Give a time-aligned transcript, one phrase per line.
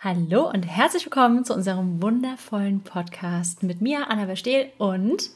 [0.00, 5.30] Hallo und herzlich willkommen zu unserem wundervollen Podcast mit mir, Anna Verstehl und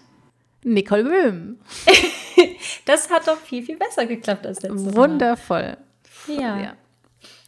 [0.62, 1.58] Nicole Böhm.
[2.84, 4.94] das hat doch viel, viel besser geklappt als letztes Mal.
[4.94, 5.76] Wundervoll.
[6.28, 6.60] Ja.
[6.60, 6.72] Ja.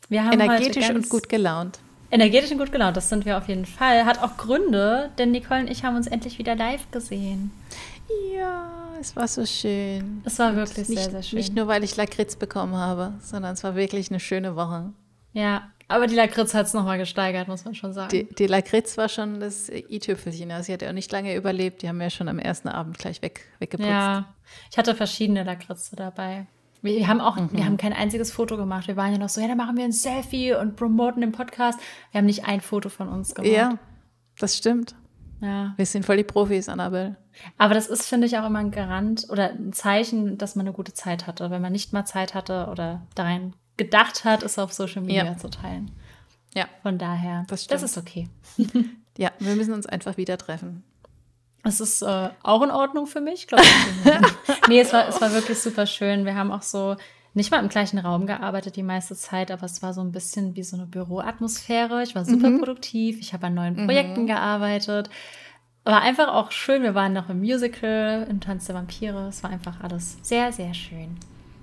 [0.08, 1.78] Wir haben Energetisch und gut gelaunt.
[2.10, 4.06] Energetisch und gut gelaunt, das sind wir auf jeden Fall.
[4.06, 7.52] Hat auch Gründe, denn Nicole und ich haben uns endlich wieder live gesehen.
[8.34, 10.20] Ja, es war so schön.
[10.24, 11.36] Es war wirklich nicht, sehr, sehr schön.
[11.36, 14.92] Nicht nur, weil ich Lakritz bekommen habe, sondern es war wirklich eine schöne Woche.
[15.32, 18.08] Ja, aber die Lakritz hat es nochmal gesteigert, muss man schon sagen.
[18.10, 20.50] Die, die Lakritz war schon das i-Tüpfelchen.
[20.50, 21.82] Also sie hat ja auch nicht lange überlebt.
[21.82, 23.88] Die haben ja schon am ersten Abend gleich weg, weggeputzt.
[23.88, 24.34] Ja,
[24.70, 26.46] ich hatte verschiedene Lakritze dabei.
[26.82, 27.48] Wir haben auch, Mhm.
[27.52, 28.88] wir haben kein einziges Foto gemacht.
[28.88, 31.78] Wir waren ja noch so, ja, dann machen wir ein Selfie und promoten den Podcast.
[32.12, 33.50] Wir haben nicht ein Foto von uns gemacht.
[33.52, 33.78] ja,
[34.38, 34.94] das stimmt.
[35.40, 35.72] ja.
[35.76, 37.16] Wir sind voll die Profis, Annabelle.
[37.58, 40.74] Aber das ist, finde ich, auch immer ein Garant oder ein Zeichen, dass man eine
[40.74, 41.50] gute Zeit hatte.
[41.50, 45.36] Wenn man nicht mal Zeit hatte oder daran gedacht hat, es auf Social Media Ja.
[45.36, 45.90] zu teilen.
[46.54, 48.28] Ja, Von daher, Das das, ist okay.
[49.18, 50.84] ja, wir müssen uns einfach wieder treffen.
[51.64, 54.10] Es ist äh, auch in Ordnung für mich, glaube ich.
[54.68, 56.24] nee, es war, es war wirklich super schön.
[56.26, 56.94] Wir haben auch so
[57.32, 60.54] nicht mal im gleichen Raum gearbeitet die meiste Zeit, aber es war so ein bisschen
[60.54, 62.02] wie so eine Büroatmosphäre.
[62.04, 62.58] Ich war super Mhm.
[62.58, 63.18] produktiv.
[63.18, 65.10] Ich habe an neuen Projekten gearbeitet.
[65.82, 66.82] War einfach auch schön.
[66.84, 69.26] Wir waren noch im Musical, im Tanz der Vampire.
[69.28, 71.16] Es war einfach alles sehr, sehr schön.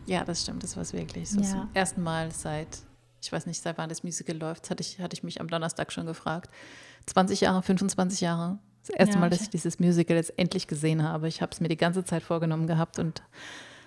[0.06, 1.30] Ja, das stimmt, das war es wirklich.
[1.30, 1.48] So Ja.
[1.50, 2.80] Zum ersten Mal seit,
[3.22, 5.92] ich weiß nicht, seit wann das Musical läuft, hatte ich, hatte ich mich am Donnerstag
[5.92, 6.50] schon gefragt.
[7.06, 8.60] 20 Jahre, 25 Jahre.
[8.82, 11.28] Das erste Ja, Mal, dass ich- dieses Musical jetzt endlich gesehen habe.
[11.28, 13.22] Ich habe es mir die ganze Zeit vorgenommen gehabt und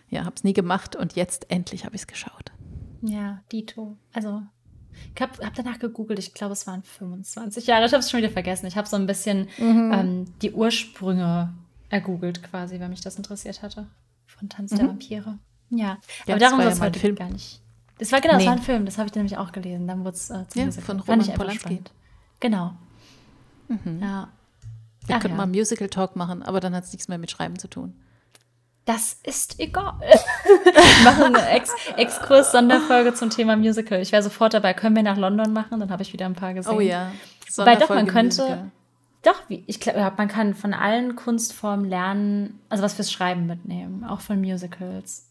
[0.08, 2.52] ja, habe es nie gemacht und jetzt endlich habe ich es geschaut.
[3.02, 3.96] Ja, Dito.
[4.12, 4.42] Also,
[5.14, 6.18] ich habe hab danach gegoogelt.
[6.20, 7.86] Ich glaube, es waren 25 Jahre.
[7.86, 8.66] Ich habe es schon wieder vergessen.
[8.66, 11.52] Ich habe so ein bisschen ähm, die Ursprünge
[11.88, 13.88] ergoogelt, quasi, weil mich das interessiert hatte.
[14.26, 15.38] Von Tanz der Vampire.
[15.70, 17.16] Ja, aber das darum war soll es heute Film.
[17.16, 17.60] gar nicht.
[17.98, 18.48] Das war genau, das Nee.
[18.48, 18.84] war ein Film.
[18.86, 19.86] Das habe ich nämlich auch gelesen.
[19.86, 20.84] Dann wurde es äh, zum Ja, Musical.
[20.86, 21.82] von Roman Polanski.
[22.40, 22.72] Genau.
[23.68, 24.28] Ja.
[25.06, 25.34] Wir Ach könnten ja.
[25.36, 27.94] mal Musical Talk machen, aber dann hat es nichts mehr mit Schreiben zu tun.
[28.86, 29.94] Das ist egal.
[30.00, 34.00] Wir machen eine Ex Exkurs-Sonderfolge zum Thema Musical.
[34.00, 34.74] Ich wäre sofort dabei.
[34.74, 35.80] Können wir nach London machen?
[35.80, 36.74] Dann habe ich wieder ein paar gesehen.
[36.74, 37.10] Oh ja.
[37.56, 38.70] Wobei doch, man könnte, Musical.
[39.22, 44.20] doch, ich glaube, man kann von allen Kunstformen lernen, also was fürs Schreiben mitnehmen, auch
[44.20, 45.30] von Musicals.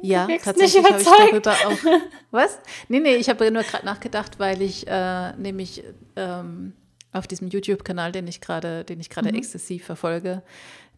[0.00, 1.78] Ja, tatsächlich habe ich darüber auch.
[2.30, 2.58] Was?
[2.88, 5.82] Nee, nee, ich habe nur gerade nachgedacht, weil ich äh, nämlich
[6.16, 6.72] ähm,
[7.12, 9.14] auf diesem YouTube-Kanal, den ich gerade, den ich Mhm.
[9.14, 10.42] gerade exzessiv verfolge,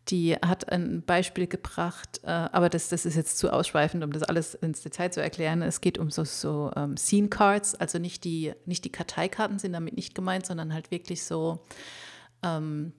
[0.09, 4.23] die hat ein Beispiel gebracht, äh, aber das, das ist jetzt zu ausschweifend, um das
[4.23, 5.62] alles ins Detail zu erklären.
[5.62, 9.73] Es geht um so, so ähm, Scene Cards, also nicht die, nicht die Karteikarten sind
[9.73, 11.61] damit nicht gemeint, sondern halt wirklich so
[12.43, 12.93] ähm,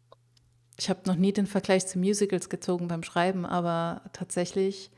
[0.78, 4.90] Ich habe noch nie den Vergleich zu Musicals gezogen beim Schreiben, aber tatsächlich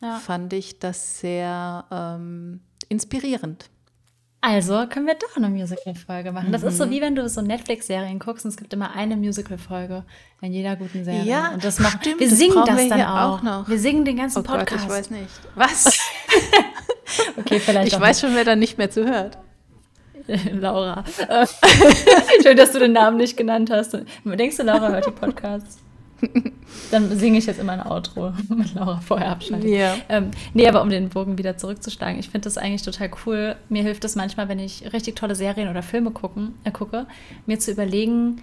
[0.00, 0.16] Ja.
[0.18, 3.70] fand ich das sehr ähm, inspirierend.
[4.40, 6.52] Also können wir doch eine Musical-Folge machen.
[6.52, 6.84] Das ist Mhm.
[6.84, 10.04] so wie wenn du so Netflix-Serien guckst und es gibt immer eine Musical-Folge
[10.40, 11.24] in jeder guten Serie.
[11.24, 13.38] Ja, und das machen stimmt, wir das singen das wir dann auch.
[13.38, 13.68] auch noch.
[13.68, 14.84] Wir singen den ganzen Oh Gott, Podcast.
[14.84, 15.30] ich weiß nicht.
[15.54, 15.98] Was?
[17.38, 19.38] Okay, vielleicht Ich weiß schon, wer da nicht mehr zuhört.
[20.52, 21.02] Laura.
[22.42, 23.96] Schön, dass du den Namen nicht genannt hast.
[24.24, 25.78] Denkst du, Laura hört die Podcasts?
[26.90, 29.68] Dann singe ich jetzt immer ein Outro, wenn Laura vorher abschneidet.
[29.68, 29.96] Ja.
[30.08, 33.56] Ähm, nee, aber um den Bogen wieder zurückzuschlagen, ich finde das eigentlich total cool.
[33.68, 37.06] Mir hilft es manchmal, wenn ich richtig tolle Serien oder Filme gucken, äh, gucke,
[37.46, 38.42] mir zu überlegen,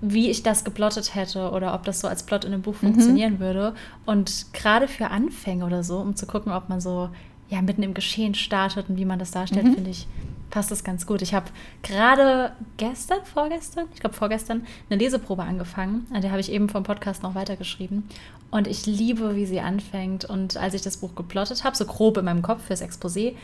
[0.00, 3.40] wie ich das geplottet hätte oder ob das so als Plot in einem Buch funktionieren
[3.40, 3.74] würde.
[4.06, 7.10] Und gerade für Anfänge oder so, um zu gucken, ob man so
[7.48, 10.06] ja, mitten im Geschehen startet und wie man das darstellt, finde ich,
[10.50, 11.22] passt das ganz gut.
[11.22, 11.46] Ich habe
[11.82, 16.06] gerade gestern, vorgestern, ich glaube vorgestern, eine Leseprobe angefangen.
[16.12, 18.08] An der habe ich eben vom Podcast noch weitergeschrieben.
[18.50, 20.24] Und ich liebe, wie sie anfängt.
[20.24, 23.34] Und als ich das Buch geplottet habe, so grob in meinem Kopf fürs Exposé,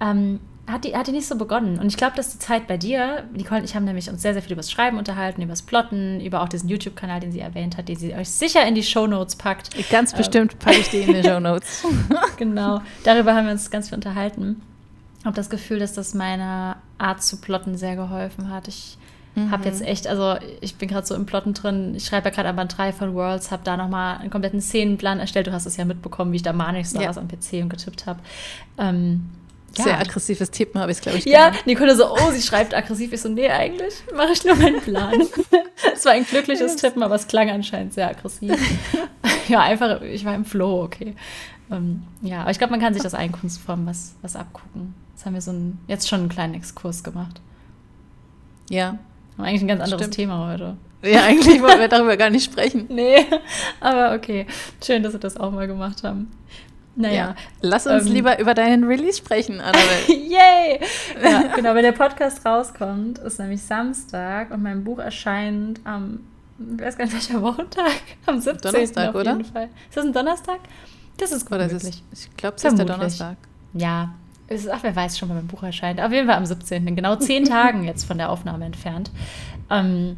[0.00, 1.78] ähm, hat, die, hat die nicht so begonnen.
[1.78, 4.32] Und ich glaube, dass die Zeit bei dir, Nicole und ich haben nämlich uns sehr,
[4.32, 7.40] sehr viel über das Schreiben unterhalten, über das Plotten, über auch diesen YouTube-Kanal, den sie
[7.40, 9.70] erwähnt hat, den sie euch sicher in die Shownotes packt.
[9.90, 11.84] Ganz bestimmt packe ich die in die Show Notes.
[12.36, 12.80] genau.
[13.04, 14.62] Darüber haben wir uns ganz viel unterhalten.
[15.24, 18.68] Habe das Gefühl, dass das meiner Art zu plotten sehr geholfen hat.
[18.68, 18.96] Ich
[19.34, 19.50] mhm.
[19.50, 21.94] habe jetzt echt, also ich bin gerade so im Plotten drin.
[21.94, 25.20] Ich schreibe ja gerade an Band 3 von Worlds, habe da nochmal einen kompletten Szenenplan
[25.20, 25.46] erstellt.
[25.46, 27.22] Du hast es ja mitbekommen, wie ich da manisch saß ja.
[27.22, 28.20] am PC und getippt habe.
[28.78, 29.28] Ähm,
[29.76, 29.84] ja.
[29.84, 31.24] Sehr aggressives Tippen habe ich glaube ich.
[31.26, 31.66] Ja, gemacht.
[31.66, 33.12] Nicole so, oh, sie schreibt aggressiv.
[33.12, 35.14] Ich so, nee, eigentlich mache ich nur meinen Plan.
[35.94, 38.54] Es war ein glückliches Tippen, aber es klang anscheinend sehr aggressiv.
[39.48, 41.14] ja, einfach, ich war im Flow, okay.
[41.70, 44.94] Ähm, ja, aber ich glaube, man kann sich das einen Kunstform was, was abgucken.
[45.20, 47.42] Jetzt haben wir so einen, jetzt schon einen kleinen Exkurs gemacht.
[48.70, 48.96] Ja.
[49.36, 50.14] Haben eigentlich ein ganz anderes Stimmt.
[50.14, 50.78] Thema heute.
[51.02, 52.86] Ja, eigentlich wollen wir darüber gar nicht sprechen.
[52.88, 53.26] Nee,
[53.80, 54.46] aber okay.
[54.82, 56.30] Schön, dass wir das auch mal gemacht haben.
[56.96, 57.14] Naja.
[57.14, 57.34] Ja.
[57.60, 60.06] Lass uns ähm, lieber über deinen Release sprechen, Annabelle.
[60.08, 60.80] Yay!
[61.22, 66.20] Ja, genau, wenn der Podcast rauskommt, ist nämlich Samstag und mein Buch erscheint am,
[66.58, 67.92] ich weiß gar nicht welcher Wochentag,
[68.24, 68.72] am 17.
[68.72, 69.38] Donnerstag, oder?
[69.44, 69.68] Fall.
[69.86, 70.60] Ist das ein Donnerstag?
[71.18, 73.36] Das ist gut Oder ist, ich glaube, es ist der Donnerstag.
[73.74, 74.14] Ja,
[74.50, 76.00] ist, ach, wer weiß schon, wann mein Buch erscheint.
[76.00, 76.96] Auf jeden Fall am 17.
[76.96, 79.10] Genau zehn Tagen jetzt von der Aufnahme entfernt.
[79.70, 80.16] Ähm,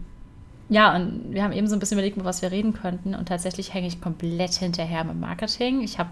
[0.68, 3.14] ja, und wir haben eben so ein bisschen überlegt, über was wir reden könnten.
[3.14, 5.82] Und tatsächlich hänge ich komplett hinterher mit Marketing.
[5.82, 6.10] Ich habe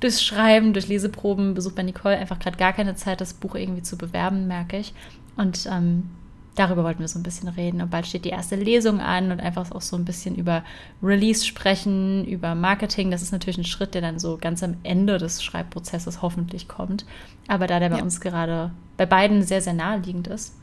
[0.00, 3.82] durchs Schreiben, durch Leseproben, Besuch bei Nicole einfach gerade gar keine Zeit, das Buch irgendwie
[3.82, 4.92] zu bewerben, merke ich.
[5.36, 6.10] Und ähm,
[6.56, 7.80] darüber wollten wir so ein bisschen reden.
[7.80, 10.64] Und bald steht die erste Lesung an und einfach auch so ein bisschen über
[11.02, 13.10] Release sprechen, über Marketing.
[13.10, 17.06] Das ist natürlich ein Schritt, der dann so ganz am Ende des Schreibprozesses hoffentlich kommt.
[17.46, 18.02] Aber da der bei ja.
[18.02, 20.54] uns gerade bei beiden sehr, sehr naheliegend ist,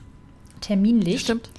[0.59, 1.21] terminlich.
[1.21, 1.49] Stimmt.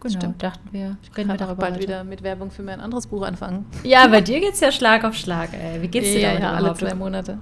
[0.00, 0.42] Genau, Stimmt.
[0.42, 1.82] dachten wir, reden wir darüber bald heute.
[1.82, 3.66] wieder mit Werbung für mein anderes Buch anfangen.
[3.82, 5.82] Ja, bei dir geht es ja Schlag auf Schlag, ey.
[5.82, 7.38] Wie geht's dir ja, ja, alle zwei Monate.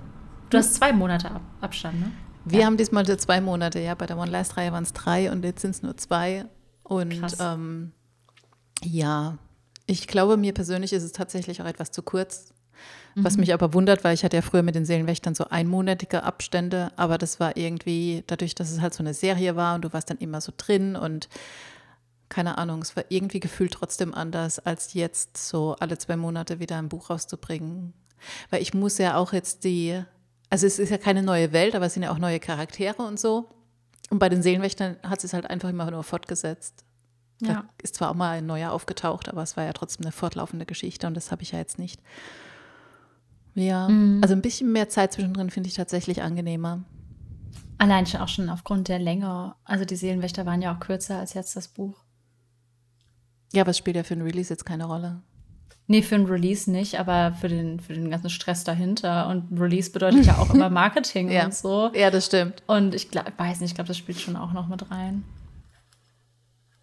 [0.51, 2.11] Du hast zwei Monate Ab Abstand, ne?
[2.45, 2.67] Wir ja.
[2.67, 3.95] haben diesmal zwei Monate, ja.
[3.95, 6.45] Bei der One Last Reihe waren es drei und jetzt sind es nur zwei.
[6.83, 7.93] Und ähm,
[8.83, 9.39] ja,
[9.87, 12.53] ich glaube, mir persönlich ist es tatsächlich auch etwas zu kurz.
[13.17, 13.41] Was mhm.
[13.41, 17.17] mich aber wundert, weil ich hatte ja früher mit den Seelenwächtern so einmonatige Abstände, aber
[17.17, 20.19] das war irgendwie dadurch, dass es halt so eine Serie war und du warst dann
[20.19, 21.29] immer so drin und
[22.29, 26.77] keine Ahnung, es war irgendwie gefühlt trotzdem anders, als jetzt so alle zwei Monate wieder
[26.79, 27.93] ein Buch rauszubringen.
[28.51, 30.03] Weil ich muss ja auch jetzt die
[30.55, 33.19] also es ist ja keine neue Welt, aber es sind ja auch neue Charaktere und
[33.19, 33.51] so.
[34.09, 36.85] Und bei den Seelenwächtern hat es halt einfach immer nur fortgesetzt.
[37.43, 37.49] Ja.
[37.49, 40.65] Da ist zwar auch mal ein neuer aufgetaucht, aber es war ja trotzdem eine fortlaufende
[40.65, 42.01] Geschichte und das habe ich ja jetzt nicht.
[43.57, 44.21] Ja, mhm.
[44.23, 46.85] also ein bisschen mehr Zeit zwischendrin finde ich tatsächlich angenehmer.
[47.79, 49.57] Allein schon auch schon aufgrund der Länge.
[49.65, 52.05] Also die Seelenwächter waren ja auch kürzer als jetzt das Buch.
[53.53, 55.21] Ja, aber es spielt ja für ein Release jetzt keine Rolle.
[55.87, 59.29] Nee, für ein Release nicht, aber für den, für den ganzen Stress dahinter.
[59.29, 61.45] Und Release bedeutet ja auch immer Marketing ja.
[61.45, 61.91] und so.
[61.95, 62.63] Ja, das stimmt.
[62.67, 65.25] Und ich glaub, weiß nicht, ich glaube, das spielt schon auch noch mit rein.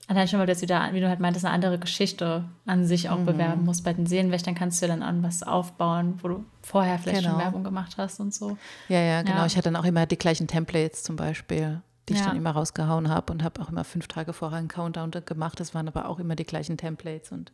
[0.08, 3.10] Allein schon, weil du jetzt wieder, wie du halt meintest, eine andere Geschichte an sich
[3.10, 3.26] auch mhm.
[3.26, 3.84] bewerben musst.
[3.84, 7.32] Bei den Seelenwächtern kannst du ja dann an was aufbauen, wo du vorher vielleicht genau.
[7.32, 8.58] schon Werbung gemacht hast und so.
[8.90, 9.38] Ja, ja, genau.
[9.38, 9.46] Ja.
[9.46, 12.28] Ich hatte dann auch immer die gleichen Templates zum Beispiel, die ich ja.
[12.28, 15.60] dann immer rausgehauen habe und habe auch immer fünf Tage vorher einen Countdown gemacht.
[15.60, 17.54] Das waren aber auch immer die gleichen Templates und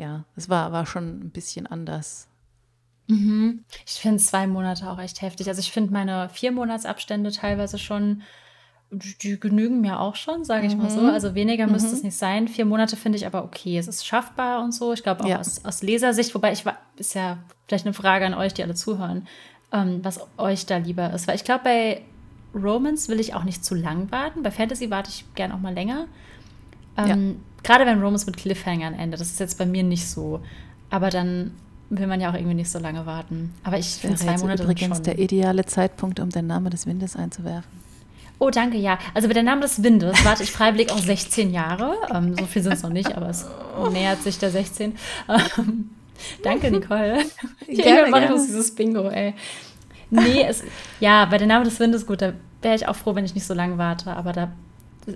[0.00, 2.26] ja, es war, war schon ein bisschen anders.
[3.06, 3.64] Mhm.
[3.86, 5.48] Ich finde zwei Monate auch echt heftig.
[5.48, 8.22] Also ich finde meine vier Monatsabstände teilweise schon,
[8.90, 10.82] die, die genügen mir auch schon, sage ich mhm.
[10.82, 11.02] mal so.
[11.02, 11.10] Mhm.
[11.10, 11.72] Also weniger mhm.
[11.72, 12.48] müsste es nicht sein.
[12.48, 13.76] Vier Monate finde ich aber okay.
[13.76, 14.94] Es ist schaffbar und so.
[14.94, 15.38] Ich glaube auch ja.
[15.38, 17.38] aus, aus Lesersicht, wobei ich war, ist ja
[17.68, 19.28] vielleicht eine Frage an euch, die alle zuhören,
[19.70, 21.28] ähm, was euch da lieber ist.
[21.28, 22.02] Weil ich glaube, bei
[22.54, 24.42] Romans will ich auch nicht zu lang warten.
[24.42, 26.06] Bei Fantasy warte ich gern auch mal länger.
[27.06, 30.40] Ähm, ja gerade wenn Romans mit Cliffhangern endet, das ist jetzt bei mir nicht so.
[30.90, 31.52] Aber dann
[31.90, 33.54] will man ja auch irgendwie nicht so lange warten.
[33.64, 35.04] Aber ich finde zwei Monate übrigens schon.
[35.04, 37.80] der ideale Zeitpunkt, um den Namen des Windes einzuwerfen.
[38.38, 38.98] Oh, danke, ja.
[39.12, 41.94] Also mit der Name des Windes warte ich freiwillig auch 16 Jahre.
[42.14, 43.46] Ähm, so viel sind es noch nicht, aber es
[43.92, 44.96] nähert sich der 16.
[45.28, 45.90] Ähm,
[46.42, 47.18] danke, Nicole.
[47.68, 49.34] Gerne, mache ich dieses Bingo, ey.
[50.08, 50.64] Nee, es,
[51.00, 53.46] ja, bei der Name des Windes, gut, da wäre ich auch froh, wenn ich nicht
[53.46, 54.50] so lange warte, aber da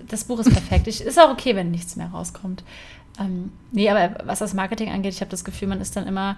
[0.07, 0.87] das Buch ist perfekt.
[0.87, 2.63] Ich, ist auch okay, wenn nichts mehr rauskommt.
[3.19, 6.37] Ähm, nee, aber was das Marketing angeht, ich habe das Gefühl, man ist dann immer,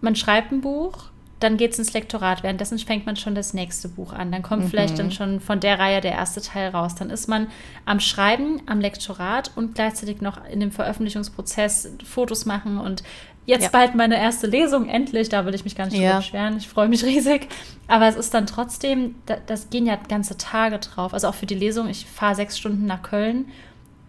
[0.00, 1.10] man schreibt ein Buch,
[1.40, 2.42] dann geht es ins Lektorat.
[2.42, 4.32] Währenddessen fängt man schon das nächste Buch an.
[4.32, 4.68] Dann kommt mhm.
[4.68, 6.96] vielleicht dann schon von der Reihe der erste Teil raus.
[6.96, 7.46] Dann ist man
[7.84, 13.04] am Schreiben, am Lektorat und gleichzeitig noch in dem Veröffentlichungsprozess Fotos machen und
[13.48, 13.68] Jetzt ja.
[13.70, 15.30] bald meine erste Lesung, endlich.
[15.30, 16.18] Da will ich mich gar nicht ja.
[16.18, 16.58] beschweren.
[16.58, 17.48] Ich freue mich riesig.
[17.86, 19.14] Aber es ist dann trotzdem,
[19.46, 21.14] das gehen ja ganze Tage drauf.
[21.14, 21.88] Also auch für die Lesung.
[21.88, 23.46] Ich fahre sechs Stunden nach Köln,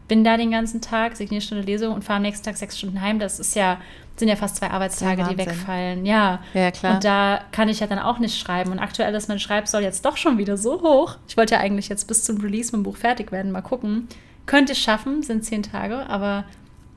[0.10, 3.00] bin da den ganzen Tag, signiere Stunde Lesung und fahre am nächsten Tag sechs Stunden
[3.00, 3.18] heim.
[3.18, 3.80] Das ist ja,
[4.18, 6.06] sind ja fast zwei Arbeitstage, die wegfallen.
[6.06, 6.40] Ja.
[6.54, 6.96] ja, klar.
[6.96, 8.74] Und da kann ich ja dann auch nicht schreiben.
[8.74, 11.16] Und aktuell ist mein Schreibsoll jetzt doch schon wieder so hoch.
[11.30, 13.54] Ich wollte ja eigentlich jetzt bis zum Release mit dem Buch fertig werden.
[13.54, 14.10] Mal gucken.
[14.48, 16.44] Könnte ich schaffen, sind zehn Tage, aber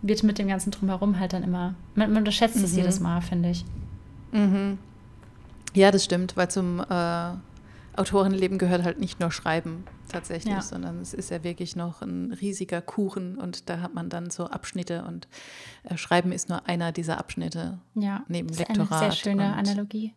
[0.03, 2.79] wird mit dem ganzen Drumherum halt dann immer, man, man unterschätzt es mhm.
[2.79, 3.65] jedes Mal, finde ich.
[4.33, 4.79] Mhm.
[5.75, 7.33] Ja, das stimmt, weil zum, äh,
[7.95, 10.63] Autorenleben gehört halt nicht nur Schreiben tatsächlich, ja.
[10.63, 14.47] sondern es ist ja wirklich noch ein riesiger Kuchen und da hat man dann so
[14.47, 15.29] Abschnitte und
[15.85, 18.87] äh, Schreiben ist nur einer dieser Abschnitte ja, neben das Lektorat.
[18.87, 20.15] Ist eine sehr schöne Analogie.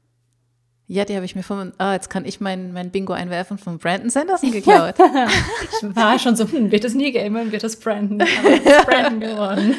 [0.88, 3.80] Ja, die habe ich mir von, ah, jetzt kann ich mein, mein Bingo einwerfen von
[3.80, 4.96] Brandon Sanderson geklaut.
[5.00, 8.22] ich war schon so, hm, wird es nie Gamer, wird es Brandon.
[8.22, 9.76] Aber ist Brandon geworden.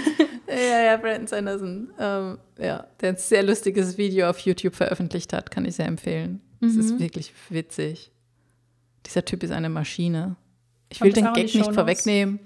[0.48, 1.90] ja, ja, Brandon Sanderson.
[1.98, 6.40] Ähm, ja, der ein sehr lustiges Video auf YouTube veröffentlicht hat, kann ich sehr empfehlen.
[6.60, 6.80] Es mhm.
[6.80, 8.10] ist wirklich witzig.
[9.06, 10.34] Dieser Typ ist eine Maschine.
[10.88, 12.40] Ich will den Gag nicht vorwegnehmen,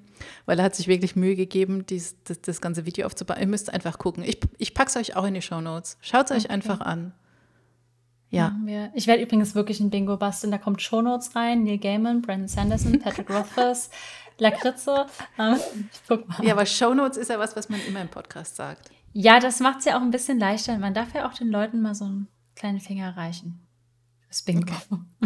[0.45, 3.41] weil er hat sich wirklich Mühe gegeben, dies, das, das ganze Video aufzubauen.
[3.41, 4.23] Ihr müsst einfach gucken.
[4.23, 5.97] Ich, ich packe es euch auch in die Show Notes.
[6.03, 6.41] Schaut es okay.
[6.41, 7.15] euch einfach an.
[8.31, 8.57] Ja.
[8.95, 10.53] Ich werde übrigens wirklich ein Bingo basteln.
[10.53, 13.91] Da kommt Shownotes rein, Neil Gaiman, Brandon Sanderson, Patrick Rothfuss,
[14.39, 15.07] Lakritze.
[15.39, 15.59] Ähm,
[16.43, 18.91] ja, aber Shownotes ist ja was, was man immer im Podcast sagt.
[19.13, 20.79] Ja, das macht es ja auch ein bisschen leichter.
[20.79, 23.67] Man darf ja auch den Leuten mal so einen kleinen Finger reichen.
[24.29, 24.73] Das Bingo.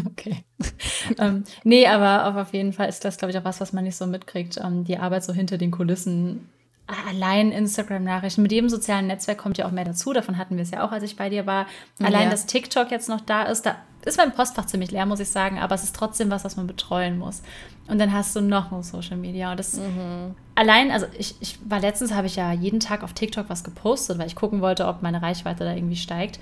[0.06, 0.44] Okay.
[0.62, 1.14] okay.
[1.18, 3.96] ähm, nee, aber auf jeden Fall ist das, glaube ich, auch was, was man nicht
[3.96, 4.56] so mitkriegt.
[4.56, 6.48] Ähm, die Arbeit so hinter den Kulissen
[6.86, 10.12] allein Instagram-Nachrichten, mit jedem sozialen Netzwerk kommt ja auch mehr dazu.
[10.12, 11.66] Davon hatten wir es ja auch, als ich bei dir war.
[12.02, 12.30] Allein, ja.
[12.30, 15.58] dass TikTok jetzt noch da ist, da ist mein Postfach ziemlich leer, muss ich sagen,
[15.58, 17.42] aber es ist trotzdem was, was man betreuen muss.
[17.88, 19.50] Und dann hast du noch ein Social Media.
[19.50, 20.34] Und das mhm.
[20.54, 24.18] allein, also ich, ich war letztens, habe ich ja jeden Tag auf TikTok was gepostet,
[24.18, 26.38] weil ich gucken wollte, ob meine Reichweite da irgendwie steigt.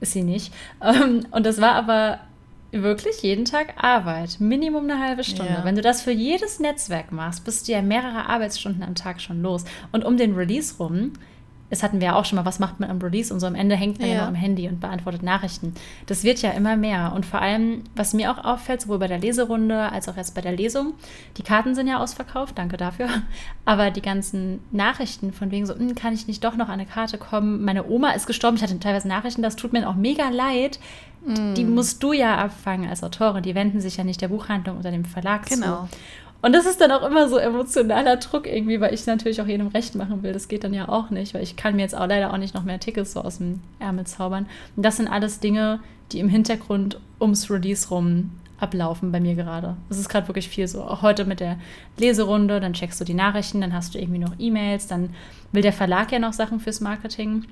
[0.00, 0.52] Ist sie nicht.
[0.82, 2.20] Ähm, und das war aber
[2.82, 4.40] wirklich jeden Tag Arbeit.
[4.40, 5.52] Minimum eine halbe Stunde.
[5.52, 5.64] Ja.
[5.64, 9.42] Wenn du das für jedes Netzwerk machst, bist du ja mehrere Arbeitsstunden am Tag schon
[9.42, 9.64] los.
[9.92, 11.12] Und um den Release rum,
[11.70, 13.54] das hatten wir ja auch schon mal, was macht man am Release und so am
[13.54, 15.74] Ende hängt man ja, ja noch am Handy und beantwortet Nachrichten.
[16.06, 17.12] Das wird ja immer mehr.
[17.14, 20.40] Und vor allem, was mir auch auffällt, sowohl bei der Leserunde als auch jetzt bei
[20.40, 20.94] der Lesung,
[21.36, 23.08] die Karten sind ja ausverkauft, danke dafür.
[23.64, 26.86] Aber die ganzen Nachrichten von wegen so, hm, kann ich nicht doch noch an eine
[26.86, 27.64] Karte kommen?
[27.64, 30.78] Meine Oma ist gestorben, ich hatte teilweise Nachrichten, das tut mir auch mega leid.
[31.26, 31.74] Die mm.
[31.74, 33.42] musst du ja abfangen als Autorin.
[33.42, 35.88] Die wenden sich ja nicht der Buchhandlung oder dem Verlag genau.
[35.90, 35.96] zu.
[36.42, 39.68] Und das ist dann auch immer so emotionaler Druck irgendwie, weil ich natürlich auch jedem
[39.68, 40.32] recht machen will.
[40.32, 42.54] Das geht dann ja auch nicht, weil ich kann mir jetzt auch leider auch nicht
[42.54, 44.46] noch mehr Tickets so aus dem Ärmel zaubern.
[44.76, 45.80] Und das sind alles Dinge,
[46.12, 49.76] die im Hintergrund ums Release rum ablaufen bei mir gerade.
[49.90, 50.82] Es ist gerade wirklich viel so.
[50.82, 51.58] Auch heute mit der
[51.98, 55.10] Leserunde, dann checkst du die Nachrichten, dann hast du irgendwie noch E-Mails, dann
[55.52, 57.44] will der Verlag ja noch Sachen fürs Marketing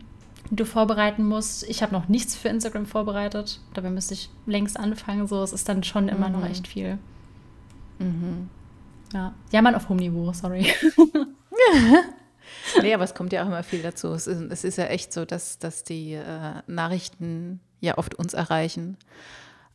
[0.51, 1.69] die du vorbereiten musst.
[1.69, 3.61] Ich habe noch nichts für Instagram vorbereitet.
[3.73, 5.27] Dabei müsste ich längst anfangen.
[5.27, 6.41] So, es ist dann schon immer mhm.
[6.41, 6.99] noch echt viel.
[7.99, 8.51] Mhm.
[9.13, 10.67] Ja, jammern auf hohem Niveau, sorry.
[12.83, 14.09] nee, aber es kommt ja auch immer viel dazu.
[14.09, 18.35] Es ist, es ist ja echt so, dass, dass die äh, Nachrichten ja oft uns
[18.35, 18.97] erreichen.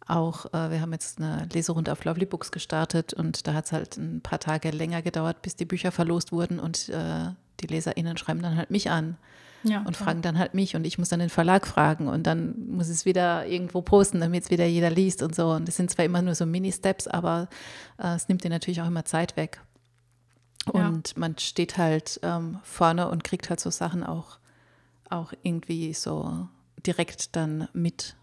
[0.08, 3.72] Auch äh, wir haben jetzt eine Leserunde auf Lovely Books gestartet und da hat es
[3.72, 7.30] halt ein paar Tage länger gedauert, bis die Bücher verlost wurden und äh,
[7.62, 9.18] die LeserInnen schreiben dann halt mich an
[9.64, 12.56] ja, und fragen dann halt mich und ich muss dann den Verlag fragen und dann
[12.68, 15.52] muss es wieder irgendwo posten, damit es wieder jeder liest und so.
[15.52, 17.50] Und das sind zwar immer nur so Mini-Steps, aber
[17.98, 19.62] äh, es nimmt dir natürlich auch immer Zeit weg.
[20.66, 21.14] Und ja.
[21.16, 24.40] man steht halt ähm, vorne und kriegt halt so Sachen auch,
[25.10, 26.48] auch irgendwie so
[26.86, 28.16] direkt dann mit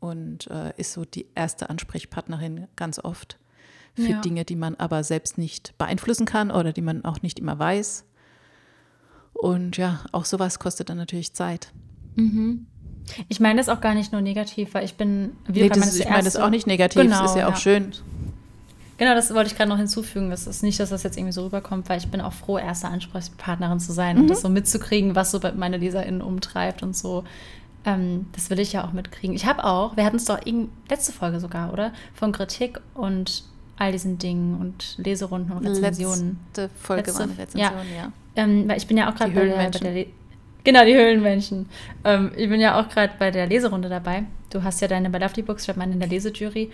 [0.00, 3.38] und äh, ist so die erste Ansprechpartnerin ganz oft
[3.94, 4.20] für ja.
[4.20, 8.04] Dinge, die man aber selbst nicht beeinflussen kann oder die man auch nicht immer weiß.
[9.34, 11.68] Und ja, auch sowas kostet dann natürlich Zeit.
[12.16, 12.66] Mhm.
[13.28, 15.32] Ich meine das auch gar nicht nur negativ, weil ich bin.
[15.48, 17.92] Nee, das ist, ich meine das auch nicht negativ, genau, das ist ja auch schön.
[18.96, 20.30] Genau, das wollte ich gerade noch hinzufügen.
[20.30, 22.88] Das ist nicht, dass das jetzt irgendwie so rüberkommt, weil ich bin auch froh, erste
[22.88, 24.22] Ansprechpartnerin zu sein mhm.
[24.22, 27.24] und das so mitzukriegen, was so meine LeserInnen umtreibt und so.
[27.84, 29.34] Ähm, das will ich ja auch mitkriegen.
[29.34, 30.38] Ich habe auch, wir hatten es doch
[30.88, 31.92] letzte Folge sogar, oder?
[32.14, 33.44] Von Kritik und
[33.76, 36.38] all diesen Dingen und Leserunden und Rezensionen.
[36.48, 38.02] Letzte Folge Letzte, war eine Rezension, ja.
[38.02, 38.12] ja.
[38.36, 40.06] Ähm, weil ich bin ja auch gerade bei, der, bei der
[40.64, 41.68] Genau, die Höhlenmenschen.
[42.04, 44.24] Ähm, ich bin ja auch gerade bei der Leserunde dabei.
[44.50, 46.70] Du hast ja deine bei Lovely Books, schreibt man in der Lesejury.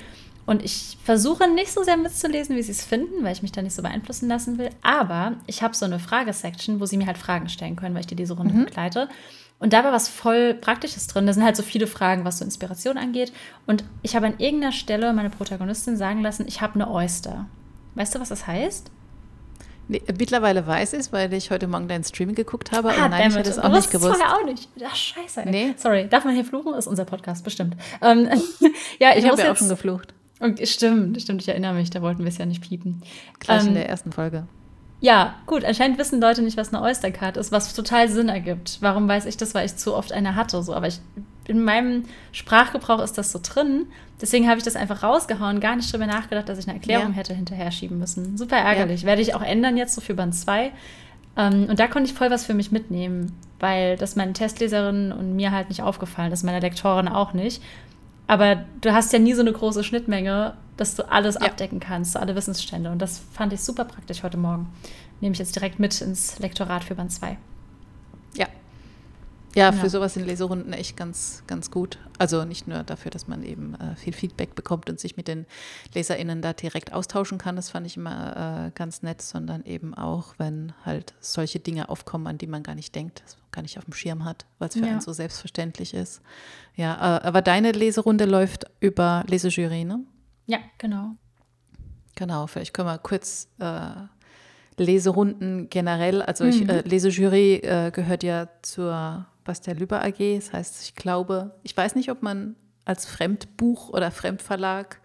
[0.47, 3.63] Und ich versuche nicht so sehr mitzulesen, wie sie es finden, weil ich mich da
[3.63, 4.71] nicht so beeinflussen lassen will.
[4.83, 8.07] Aber ich habe so eine Fragesection, wo sie mir halt Fragen stellen können, weil ich
[8.07, 8.65] die Leserunde mhm.
[8.65, 9.09] begleite.
[9.61, 11.27] Und da war was voll Praktisches drin.
[11.27, 13.33] Da sind halt so viele Fragen, was so Inspiration angeht.
[13.67, 17.47] Und ich habe an irgendeiner Stelle meine Protagonistin sagen lassen, ich habe eine Oyster.
[17.95, 18.91] Weißt du, was das heißt?
[19.89, 22.91] Nee, mittlerweile weiß ich es, weil ich heute Morgen deinen Streaming geguckt habe.
[22.91, 24.21] Ah, nein, ich hätte es auch nicht gewusst.
[24.21, 24.69] Das auch nicht.
[24.83, 25.43] Ach, scheiße.
[25.43, 25.51] Ey.
[25.51, 25.75] Nee.
[25.77, 26.73] Sorry, darf man hier fluchen?
[26.75, 27.77] Ist unser Podcast, bestimmt.
[28.01, 28.29] Ähm,
[28.99, 30.15] ja, ich, ich habe ja auch schon geflucht.
[30.39, 33.03] Und, stimmt, stimmt, ich erinnere mich, da wollten wir es ja nicht piepen.
[33.41, 34.47] Gleich ähm, in der ersten Folge.
[35.01, 38.79] Ja, gut, anscheinend wissen Leute nicht, was eine Oyster-Card ist, was total Sinn ergibt.
[38.81, 39.55] Warum weiß ich das?
[39.55, 40.63] Weil ich zu oft eine hatte.
[40.63, 40.75] So.
[40.75, 41.01] Aber ich,
[41.47, 43.87] in meinem Sprachgebrauch ist das so drin.
[44.21, 47.15] Deswegen habe ich das einfach rausgehauen, gar nicht drüber nachgedacht, dass ich eine Erklärung ja.
[47.15, 48.37] hätte hinterher schieben müssen.
[48.37, 49.03] Super ärgerlich.
[49.03, 49.07] Ja.
[49.07, 50.71] Werde ich auch ändern jetzt so für Band 2.
[51.37, 55.35] Ähm, und da konnte ich voll was für mich mitnehmen, weil das meinen Testleserinnen und
[55.35, 57.63] mir halt nicht aufgefallen ist, meiner Lektorin auch nicht.
[58.31, 61.41] Aber du hast ja nie so eine große Schnittmenge, dass du alles ja.
[61.41, 62.89] abdecken kannst, alle Wissensstände.
[62.89, 64.73] Und das fand ich super praktisch heute Morgen.
[65.21, 67.37] Nehme ich jetzt direkt mit ins Lektorat für Band 2.
[69.61, 69.89] Ja, für ja.
[69.89, 71.99] sowas sind Leserunden echt ganz, ganz gut.
[72.19, 75.47] Also nicht nur dafür, dass man eben äh, viel Feedback bekommt und sich mit den
[75.95, 80.35] LeserInnen da direkt austauschen kann, das fand ich immer äh, ganz nett, sondern eben auch,
[80.39, 83.93] wenn halt solche Dinge aufkommen, an die man gar nicht denkt, gar nicht auf dem
[83.93, 84.87] Schirm hat, weil es für ja.
[84.87, 86.23] einen so selbstverständlich ist.
[86.75, 90.01] Ja, äh, aber deine Leserunde läuft über Lesejury, ne?
[90.47, 91.17] Ja, genau.
[92.17, 93.91] Genau, vielleicht können wir kurz äh,
[94.77, 96.83] Leserunden generell, also ich, mhm.
[96.85, 100.37] Lesejury äh, gehört ja zur Bastia Lüber AG.
[100.37, 105.01] Das heißt, ich glaube, ich weiß nicht, ob man als Fremdbuch oder Fremdverlag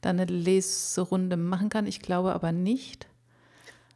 [0.00, 1.86] da eine Leserunde machen kann.
[1.86, 3.06] Ich glaube aber nicht.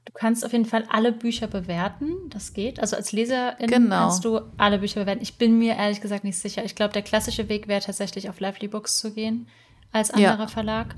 [0.04, 2.78] Du kannst auf jeden Fall alle Bücher bewerten, das geht.
[2.78, 3.96] Also als Leserin genau.
[3.96, 5.22] kannst du alle Bücher bewerten.
[5.22, 6.64] Ich bin mir ehrlich gesagt nicht sicher.
[6.64, 9.46] Ich glaube, der klassische Weg wäre tatsächlich auf Lively Books zu gehen
[9.92, 10.46] als anderer ja.
[10.46, 10.94] Verlag.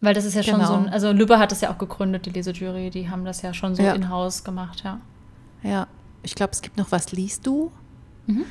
[0.00, 0.66] Weil das ist ja schon genau.
[0.66, 3.52] so ein, also Lübbe hat das ja auch gegründet, die Lesejury, die haben das ja
[3.52, 3.92] schon so ja.
[3.92, 5.00] in-house gemacht, ja.
[5.62, 5.88] Ja,
[6.22, 7.70] ich glaube, es gibt noch was liest du?
[8.30, 8.44] Mhm.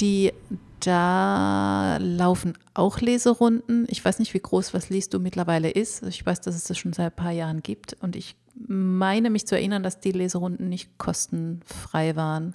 [0.00, 0.32] Die
[0.80, 3.86] da laufen auch Leserunden.
[3.88, 6.02] Ich weiß nicht, wie groß was liest du mittlerweile ist.
[6.04, 7.96] Ich weiß, dass es das schon seit ein paar Jahren gibt.
[8.00, 12.54] Und ich meine mich zu erinnern, dass die Leserunden nicht kostenfrei waren.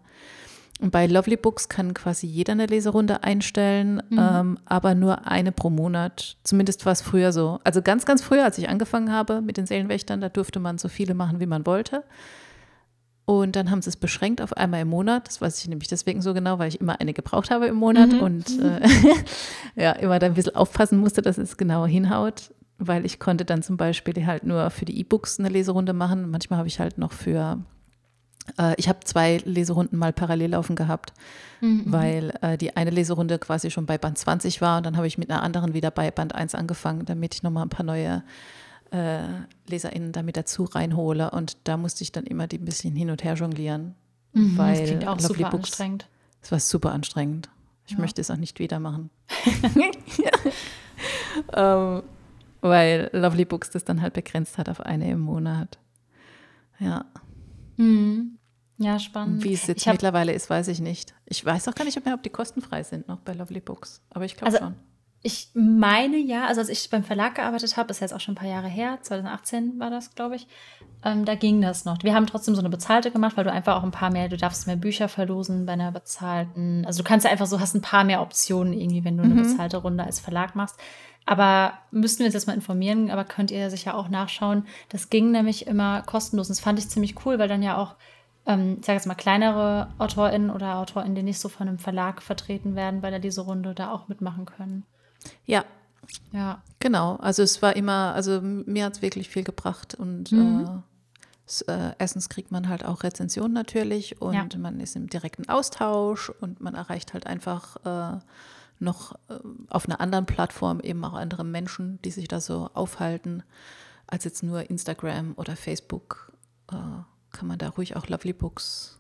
[0.81, 4.19] Und bei Lovely Books kann quasi jeder eine Leserunde einstellen, mhm.
[4.19, 6.37] ähm, aber nur eine pro Monat.
[6.43, 7.59] Zumindest war es früher so.
[7.63, 10.89] Also ganz, ganz früher, als ich angefangen habe mit den Seelenwächtern, da durfte man so
[10.89, 12.03] viele machen, wie man wollte.
[13.25, 15.27] Und dann haben sie es beschränkt auf einmal im Monat.
[15.27, 18.11] Das weiß ich nämlich deswegen so genau, weil ich immer eine gebraucht habe im Monat
[18.13, 18.19] mhm.
[18.19, 18.81] und äh,
[19.75, 22.53] ja, immer da ein bisschen aufpassen musste, dass es genau hinhaut.
[22.77, 26.29] Weil ich konnte dann zum Beispiel halt nur für die E-Books eine Leserunde machen.
[26.29, 27.63] Manchmal habe ich halt noch für,
[28.59, 31.13] äh, ich habe zwei Leserunden mal parallel laufen gehabt,
[31.61, 31.83] mhm.
[31.85, 35.17] weil äh, die eine Leserunde quasi schon bei Band 20 war und dann habe ich
[35.17, 38.23] mit einer anderen wieder bei Band 1 angefangen, damit ich nochmal ein paar neue
[38.95, 39.27] äh,
[39.67, 41.31] LeserInnen damit dazu reinhole.
[41.31, 43.95] Und da musste ich dann immer die ein bisschen hin und her jonglieren.
[44.33, 46.07] Mhm, weil das klingt auch Lovely super Books, anstrengend.
[46.41, 47.49] Es war super anstrengend.
[47.85, 47.99] Ich ja.
[47.99, 49.09] möchte es auch nicht wieder machen.
[51.53, 52.03] ähm,
[52.61, 55.77] weil Lovely Books das dann halt begrenzt hat auf eine im Monat.
[56.79, 57.05] Ja.
[57.77, 58.37] Mhm.
[58.77, 59.43] Ja, spannend.
[59.43, 61.13] Wie es jetzt mittlerweile ist, weiß ich nicht.
[61.25, 64.01] Ich weiß auch gar nicht mehr, ob die kostenfrei sind noch bei Lovely Books.
[64.09, 64.75] Aber ich glaube also, schon.
[65.25, 68.37] Ich meine ja, also als ich beim Verlag gearbeitet habe, ist jetzt auch schon ein
[68.37, 70.45] paar Jahre her, 2018 war das, glaube ich,
[71.03, 71.97] ähm, da ging das noch.
[72.03, 74.37] Wir haben trotzdem so eine bezahlte gemacht, weil du einfach auch ein paar mehr, du
[74.37, 76.85] darfst mehr Bücher verlosen bei einer bezahlten.
[76.85, 79.33] Also du kannst ja einfach so, hast ein paar mehr Optionen irgendwie, wenn du eine
[79.33, 79.41] mhm.
[79.41, 80.79] bezahlte Runde als Verlag machst.
[81.25, 84.67] Aber müssten wir uns jetzt mal informieren, aber könnt ihr sicher auch nachschauen.
[84.89, 86.49] Das ging nämlich immer kostenlos.
[86.49, 87.95] Und das fand ich ziemlich cool, weil dann ja auch
[88.45, 92.21] ähm, ich sage jetzt mal, kleinere AutorInnen oder AutorInnen, die nicht so von einem Verlag
[92.21, 94.85] vertreten werden bei der Leserunde, da auch mitmachen können.
[95.45, 95.65] Ja.
[96.31, 96.61] Ja.
[96.79, 97.15] Genau.
[97.15, 100.83] Also es war immer, also mir hat es wirklich viel gebracht und mhm.
[101.67, 104.59] äh, äh, erstens kriegt man halt auch Rezensionen natürlich und ja.
[104.59, 108.19] man ist im direkten Austausch und man erreicht halt einfach äh,
[108.79, 113.43] noch äh, auf einer anderen Plattform eben auch andere Menschen, die sich da so aufhalten,
[114.07, 116.31] als jetzt nur Instagram oder Facebook.
[116.71, 116.75] Äh,
[117.31, 118.99] kann man da ruhig auch Lovely Books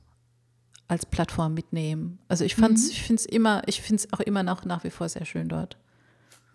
[0.87, 2.19] als Plattform mitnehmen.
[2.27, 2.91] Also ich fand's, mhm.
[2.91, 5.49] ich finde es immer, ich finde es auch immer noch nach wie vor sehr schön
[5.49, 5.77] dort.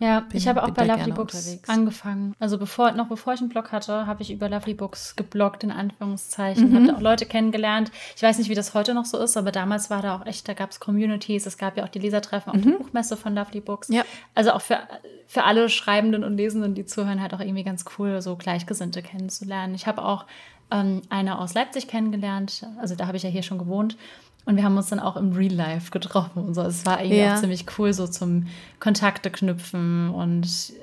[0.01, 1.69] Ja, bin, ich habe auch bei Lovely Books unterwegs.
[1.69, 2.33] angefangen.
[2.39, 5.71] Also bevor, noch bevor ich einen Blog hatte, habe ich über Lovely Books gebloggt, in
[5.71, 6.71] Anführungszeichen.
[6.71, 6.75] Mhm.
[6.75, 7.91] Habe da auch Leute kennengelernt.
[8.15, 10.47] Ich weiß nicht, wie das heute noch so ist, aber damals war da auch echt,
[10.47, 12.71] da gab es Communities, es gab ja auch die Lesertreffen auf mhm.
[12.71, 13.89] der Buchmesse von Lovely Books.
[13.89, 14.03] Ja.
[14.33, 14.79] Also auch für,
[15.27, 19.75] für alle Schreibenden und Lesenden, die zuhören, halt auch irgendwie ganz cool, so Gleichgesinnte kennenzulernen.
[19.75, 20.25] Ich habe auch
[20.71, 23.97] ähm, eine aus Leipzig kennengelernt, also da habe ich ja hier schon gewohnt.
[24.45, 26.61] Und wir haben uns dann auch im Real Life getroffen und so.
[26.61, 27.35] Es war irgendwie ja.
[27.35, 28.47] auch ziemlich cool, so zum
[28.79, 30.73] Kontakte knüpfen und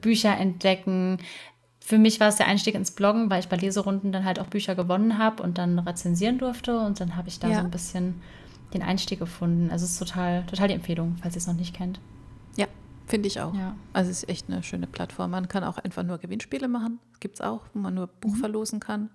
[0.00, 1.18] Bücher entdecken.
[1.80, 4.48] Für mich war es der Einstieg ins Bloggen, weil ich bei Leserunden dann halt auch
[4.48, 6.78] Bücher gewonnen habe und dann rezensieren durfte.
[6.78, 7.54] Und dann habe ich da ja.
[7.58, 8.20] so ein bisschen
[8.74, 9.70] den Einstieg gefunden.
[9.70, 12.00] Also es ist total, total die Empfehlung, falls ihr es noch nicht kennt.
[12.56, 12.66] Ja,
[13.06, 13.54] finde ich auch.
[13.54, 13.76] Ja.
[13.92, 15.30] Also es ist echt eine schöne Plattform.
[15.30, 16.98] Man kann auch einfach nur Gewinnspiele machen.
[17.20, 18.40] Gibt es auch, wo man nur Buch mhm.
[18.40, 19.10] verlosen kann.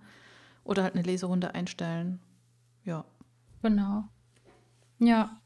[0.63, 2.19] Oder halt eine Leserunde einstellen.
[2.85, 3.05] Ja,
[3.61, 4.03] Genau.
[4.99, 5.37] Ja.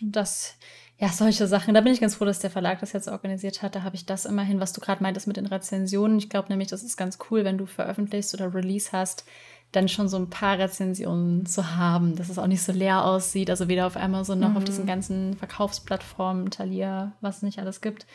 [0.00, 0.56] Das,
[0.98, 1.74] ja, solche Sachen.
[1.74, 3.74] Da bin ich ganz froh, dass der Verlag das jetzt organisiert hat.
[3.74, 6.18] Da habe ich das immerhin, was du gerade meintest mit den Rezensionen.
[6.18, 9.24] Ich glaube nämlich, das ist ganz cool, wenn du veröffentlichst oder Release hast,
[9.72, 13.50] dann schon so ein paar Rezensionen zu haben, dass es auch nicht so leer aussieht.
[13.50, 14.56] Also weder auf Amazon noch mhm.
[14.56, 18.06] auf diesen ganzen Verkaufsplattformen, Thalia, was es nicht alles gibt.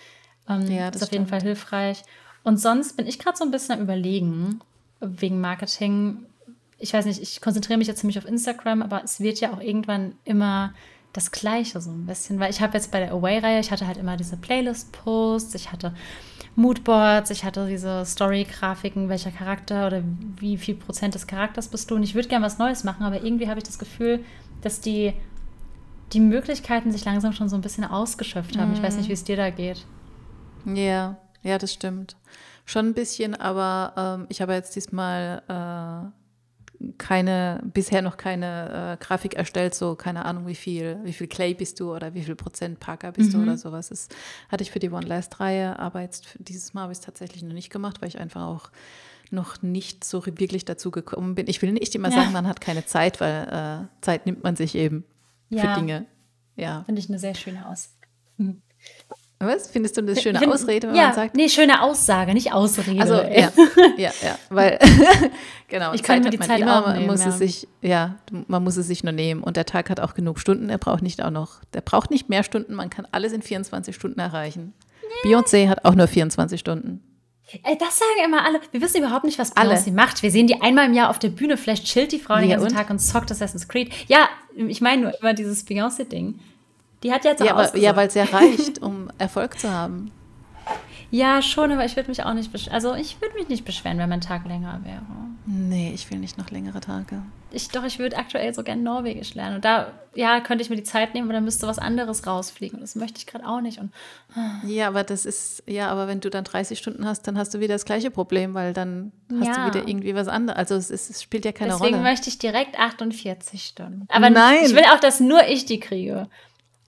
[0.49, 2.03] Ähm, ja, das ist auf jeden Fall hilfreich.
[2.43, 4.59] Und sonst bin ich gerade so ein bisschen am Überlegen,
[4.99, 6.25] wegen Marketing,
[6.77, 9.61] ich weiß nicht, ich konzentriere mich jetzt ziemlich auf Instagram, aber es wird ja auch
[9.61, 10.73] irgendwann immer
[11.13, 13.97] das Gleiche so ein bisschen, weil ich habe jetzt bei der Away-Reihe, ich hatte halt
[13.97, 15.93] immer diese Playlist-Posts, ich hatte
[16.57, 20.03] Moodboards, ich hatte diese Story-Grafiken, welcher Charakter oder
[20.39, 23.23] wie viel Prozent des Charakters bist du und ich würde gerne was Neues machen, aber
[23.23, 24.25] irgendwie habe ich das Gefühl,
[24.61, 25.13] dass die,
[26.11, 28.71] die Möglichkeiten sich langsam schon so ein bisschen ausgeschöpft haben.
[28.71, 28.75] Mm.
[28.75, 29.85] Ich weiß nicht, wie es dir da geht.
[30.65, 32.17] Ja, ja, das stimmt.
[32.65, 36.24] Schon ein bisschen, aber ähm, ich habe jetzt diesmal äh,
[36.97, 41.53] keine, bisher noch keine äh, Grafik erstellt, so keine Ahnung, wie viel, wie viel Clay
[41.53, 43.37] bist du oder wie viel Prozent Parker bist mhm.
[43.37, 43.89] du oder sowas.
[43.89, 44.09] Das
[44.49, 47.43] hatte ich für die One Last Reihe, aber jetzt dieses Mal habe ich es tatsächlich
[47.43, 48.69] noch nicht gemacht, weil ich einfach auch
[49.31, 51.47] noch nicht so wirklich dazu gekommen bin.
[51.47, 52.15] Ich will nicht immer ja.
[52.15, 55.03] sagen, man hat keine Zeit, weil äh, Zeit nimmt man sich eben
[55.49, 55.73] ja.
[55.73, 56.05] für Dinge.
[56.55, 56.83] Ja.
[56.83, 57.89] Finde ich eine sehr schöne Aus.
[59.39, 59.67] Was?
[59.67, 61.35] Findest du eine schöne Find, Ausrede, wenn ja, man sagt?
[61.35, 63.01] Nee, schöne Aussage, nicht Ausrede.
[63.01, 63.51] Also, ja,
[63.97, 64.79] ja, ja, weil,
[65.67, 67.29] genau, ich kann mir die Zeit immer, man muss ja.
[67.29, 68.15] es sich, ja,
[68.47, 71.03] man muss es sich nur nehmen und der Tag hat auch genug Stunden, er braucht
[71.03, 74.73] nicht auch noch, der braucht nicht mehr Stunden, man kann alles in 24 Stunden erreichen.
[75.23, 75.29] Nee.
[75.29, 77.03] Beyoncé hat auch nur 24 Stunden.
[77.63, 78.59] Ey, das sagen immer alle.
[78.71, 80.23] Wir wissen überhaupt nicht, was Beyoncé macht.
[80.23, 82.67] Wir sehen die einmal im Jahr auf der Bühne, vielleicht chillt die Frau den ganzen
[82.67, 82.73] und?
[82.73, 83.93] Tag und zockt Assassin's Creed.
[84.07, 86.39] Ja, ich meine nur immer dieses Beyoncé-Ding.
[87.05, 90.11] Die hat jetzt auch ja, aber, ja, weil es ja reicht, um Erfolg zu haben.
[91.11, 92.73] Ja, schon, aber ich würde mich auch nicht beschweren.
[92.73, 95.03] Also ich würde mich nicht beschweren, wenn mein Tag länger wäre.
[95.45, 97.21] Nee, ich will nicht noch längere Tage.
[97.51, 99.57] Ich, doch, ich würde aktuell so gerne Norwegisch lernen.
[99.57, 102.79] Und da, ja, könnte ich mir die Zeit nehmen, aber dann müsste was anderes rausfliegen.
[102.79, 103.79] Und das möchte ich gerade auch nicht.
[103.79, 103.93] Und,
[104.65, 107.59] ja, aber das ist, ja, aber wenn du dann 30 Stunden hast, dann hast du
[107.59, 109.69] wieder das gleiche Problem, weil dann hast ja.
[109.69, 110.57] du wieder irgendwie was anderes.
[110.57, 111.91] Also es, ist, es spielt ja keine Deswegen Rolle.
[111.91, 114.07] Deswegen möchte ich direkt 48 Stunden.
[114.09, 114.65] Aber Nein.
[114.65, 116.27] ich will auch, dass nur ich die kriege.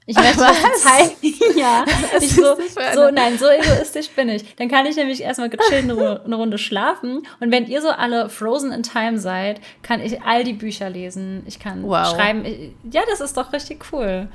[0.09, 0.57] Ich möchte was?
[0.81, 1.15] Zeit.
[1.55, 1.85] ja.
[2.21, 2.55] Ich so,
[2.95, 4.55] so, nein, so egoistisch bin ich.
[4.55, 7.27] Dann kann ich nämlich erstmal gechillt eine, eine Runde schlafen.
[7.39, 11.43] Und wenn ihr so alle frozen in time seid, kann ich all die Bücher lesen.
[11.45, 12.07] Ich kann wow.
[12.07, 12.45] schreiben.
[12.89, 14.29] Ja, das ist doch richtig cool.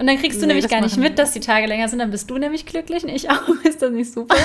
[0.00, 2.00] Und dann kriegst du nee, nämlich gar nicht mit, dass die Tage länger sind.
[2.00, 3.48] Dann bist du nämlich glücklich und ich auch.
[3.62, 4.36] Ist das nicht super?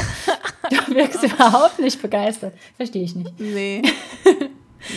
[0.70, 2.54] du wirkst überhaupt nicht begeistert.
[2.78, 3.40] Verstehe ich nicht.
[3.40, 3.82] Nee.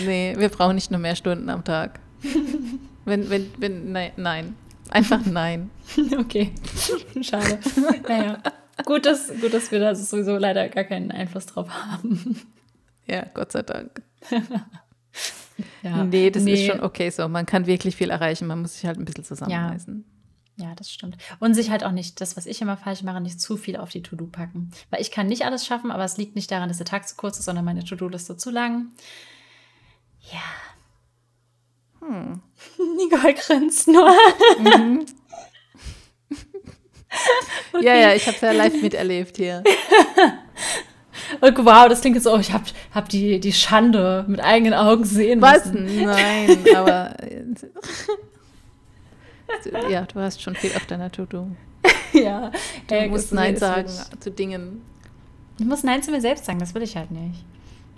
[0.04, 2.00] Nee, wir brauchen nicht nur mehr Stunden am Tag.
[3.04, 4.56] Wenn, wenn, wenn, nein, nein.
[4.90, 5.70] Einfach nein.
[6.18, 6.52] okay.
[7.20, 7.58] Schade.
[8.08, 8.42] Naja.
[8.84, 12.42] Gut dass, gut, dass wir da sowieso leider gar keinen Einfluss drauf haben.
[13.06, 14.02] Ja, Gott sei Dank.
[15.82, 16.54] ja, nee, das nee.
[16.54, 17.28] ist schon okay so.
[17.28, 18.46] Man kann wirklich viel erreichen.
[18.46, 20.04] Man muss sich halt ein bisschen zusammenreißen.
[20.56, 20.68] Ja.
[20.68, 21.16] ja, das stimmt.
[21.38, 23.90] Und sich halt auch nicht, das, was ich immer falsch mache, nicht zu viel auf
[23.90, 24.70] die To-Do packen.
[24.90, 27.16] Weil ich kann nicht alles schaffen, aber es liegt nicht daran, dass der Tag zu
[27.16, 28.88] kurz ist, sondern meine To-Do-Liste zu lang.
[30.32, 30.42] Ja,
[32.06, 32.40] hm.
[32.96, 34.10] Nicole grinst nur.
[34.58, 35.06] Mhm.
[37.72, 37.84] okay.
[37.84, 39.62] Ja, ja, ich habe es ja live miterlebt hier.
[41.40, 42.64] Und wow, das klingt jetzt so, ich habe
[42.94, 45.66] hab die, die Schande mit eigenen Augen sehen Was?
[45.66, 46.04] müssen.
[46.04, 47.16] Nein, aber
[49.90, 51.48] ja, du hast schon viel auf deiner To-Do.
[52.12, 52.50] ja.
[52.86, 53.90] Du ey, musst Nein sagen
[54.20, 54.82] zu Dingen.
[55.58, 57.44] Ich muss Nein zu mir selbst sagen, das will ich halt nicht.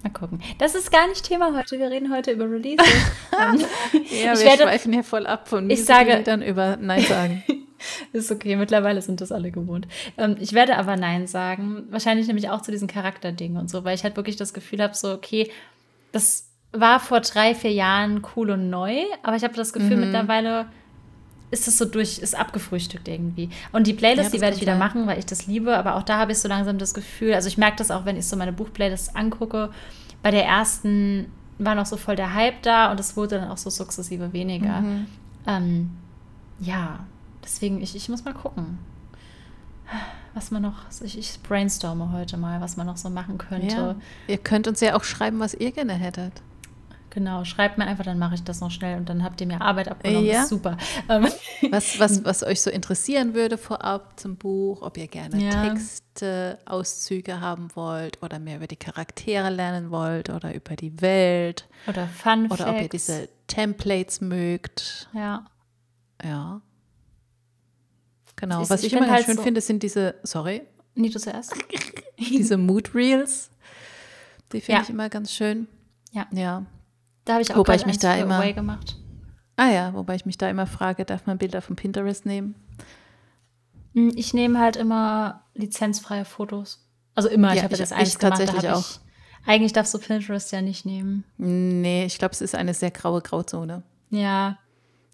[0.03, 0.41] Mal gucken.
[0.59, 1.79] Das ist gar nicht Thema heute.
[1.79, 2.87] Wir reden heute über Releases.
[3.41, 3.61] Ähm,
[3.93, 7.45] ja, ich wir werde, schweifen hier voll ab von ich sage dann über Nein sagen.
[8.13, 9.87] ist okay, mittlerweile sind das alle gewohnt.
[10.17, 11.85] Ähm, ich werde aber Nein sagen.
[11.91, 14.95] Wahrscheinlich nämlich auch zu diesen Charakterdingen und so, weil ich halt wirklich das Gefühl habe,
[14.95, 15.53] so, okay,
[16.11, 20.05] das war vor drei, vier Jahren cool und neu, aber ich habe das Gefühl, mhm.
[20.05, 20.67] mittlerweile
[21.51, 23.49] ist es so durch, ist abgefrühstückt irgendwie.
[23.73, 24.79] Und die Playlist, ja, die werde ich wieder sein.
[24.79, 27.49] machen, weil ich das liebe, aber auch da habe ich so langsam das Gefühl, also
[27.49, 29.71] ich merke das auch, wenn ich so meine Buchplaylist angucke,
[30.23, 33.57] bei der ersten war noch so voll der Hype da und es wurde dann auch
[33.59, 34.81] so sukzessive weniger.
[34.81, 35.07] Mhm.
[35.47, 35.91] Ähm,
[36.61, 37.01] ja,
[37.43, 38.79] deswegen, ich, ich muss mal gucken,
[40.35, 43.75] was man noch, ich, ich brainstorme heute mal, was man noch so machen könnte.
[43.75, 43.95] Ja.
[44.27, 46.43] Ihr könnt uns ja auch schreiben, was ihr gerne hättet.
[47.19, 49.61] Genau, schreibt mir einfach, dann mache ich das noch schnell und dann habt ihr mir
[49.61, 50.25] Arbeit abgenommen.
[50.25, 50.47] Ja.
[50.47, 50.77] super.
[51.09, 51.27] Ähm,
[51.71, 55.69] was, was, was euch so interessieren würde vorab zum Buch, ob ihr gerne ja.
[55.69, 61.67] Texte, Auszüge haben wollt oder mehr über die Charaktere lernen wollt oder über die Welt.
[61.89, 62.71] Oder Fun Oder Facts.
[62.71, 65.09] ob ihr diese Templates mögt.
[65.13, 65.45] Ja.
[66.23, 66.61] Ja.
[68.37, 68.63] Genau.
[68.63, 70.63] Ich, was ich, ich immer ganz halt schön so finde, sind diese, sorry.
[70.95, 71.53] Nie du zuerst.
[72.17, 73.51] diese Mood Reels.
[74.53, 74.85] Die finde ja.
[74.85, 75.67] ich immer ganz schön.
[76.13, 76.29] Ja.
[76.33, 76.65] Ja.
[77.29, 78.97] Da habe ich auch wobei ich mich da immer gemacht.
[79.57, 82.55] Ah ja, wobei ich mich da immer frage, darf man Bilder von Pinterest nehmen?
[83.95, 86.89] Hm, ich nehme halt immer lizenzfreie Fotos.
[87.15, 88.81] Also immer, ja, ich habe das eigentlich ich gemacht, tatsächlich auch.
[88.81, 89.01] Ich,
[89.47, 91.25] eigentlich darfst du Pinterest ja nicht nehmen.
[91.37, 93.83] Nee, ich glaube, es ist eine sehr graue Grauzone.
[94.09, 94.57] Ja,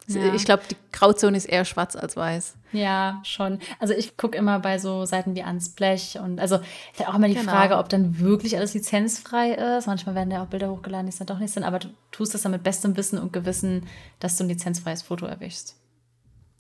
[0.09, 0.35] ja.
[0.35, 2.57] Ich glaube, die Grauzone ist eher schwarz als weiß.
[2.73, 3.59] Ja, schon.
[3.79, 7.35] Also ich gucke immer bei so Seiten wie Ansblech und also ist auch immer die
[7.35, 7.51] genau.
[7.51, 9.87] Frage, ob dann wirklich alles lizenzfrei ist.
[9.87, 12.35] Manchmal werden ja auch Bilder hochgeladen, die es dann doch nicht sind, aber du tust
[12.35, 13.87] das dann mit bestem Wissen und Gewissen,
[14.19, 15.77] dass du ein lizenzfreies Foto erwischst.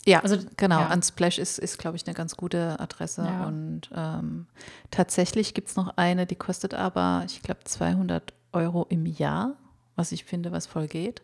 [0.07, 0.80] Ja, also, genau.
[0.80, 0.92] Ja.
[0.92, 3.22] Unsplash ist, ist glaube ich, eine ganz gute Adresse.
[3.22, 3.46] Ja.
[3.46, 4.46] Und ähm,
[4.90, 9.54] tatsächlich gibt es noch eine, die kostet aber, ich glaube, 200 Euro im Jahr,
[9.96, 11.22] was ich finde, was voll geht.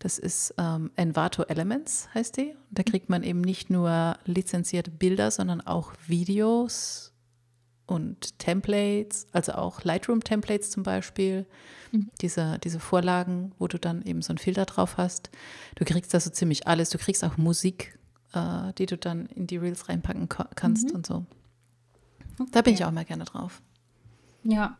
[0.00, 2.56] Das ist ähm, Envato Elements, heißt die.
[2.70, 7.12] Da kriegt man eben nicht nur lizenzierte Bilder, sondern auch Videos
[7.84, 11.44] und Templates, also auch Lightroom-Templates zum Beispiel.
[11.92, 12.10] Mhm.
[12.22, 15.30] Diese, diese Vorlagen, wo du dann eben so einen Filter drauf hast.
[15.74, 16.88] Du kriegst da so ziemlich alles.
[16.88, 17.98] Du kriegst auch Musik,
[18.32, 20.94] äh, die du dann in die Reels reinpacken kannst mhm.
[20.94, 21.26] und so.
[22.38, 22.50] Okay.
[22.52, 23.60] Da bin ich auch mal gerne drauf.
[24.44, 24.78] Ja,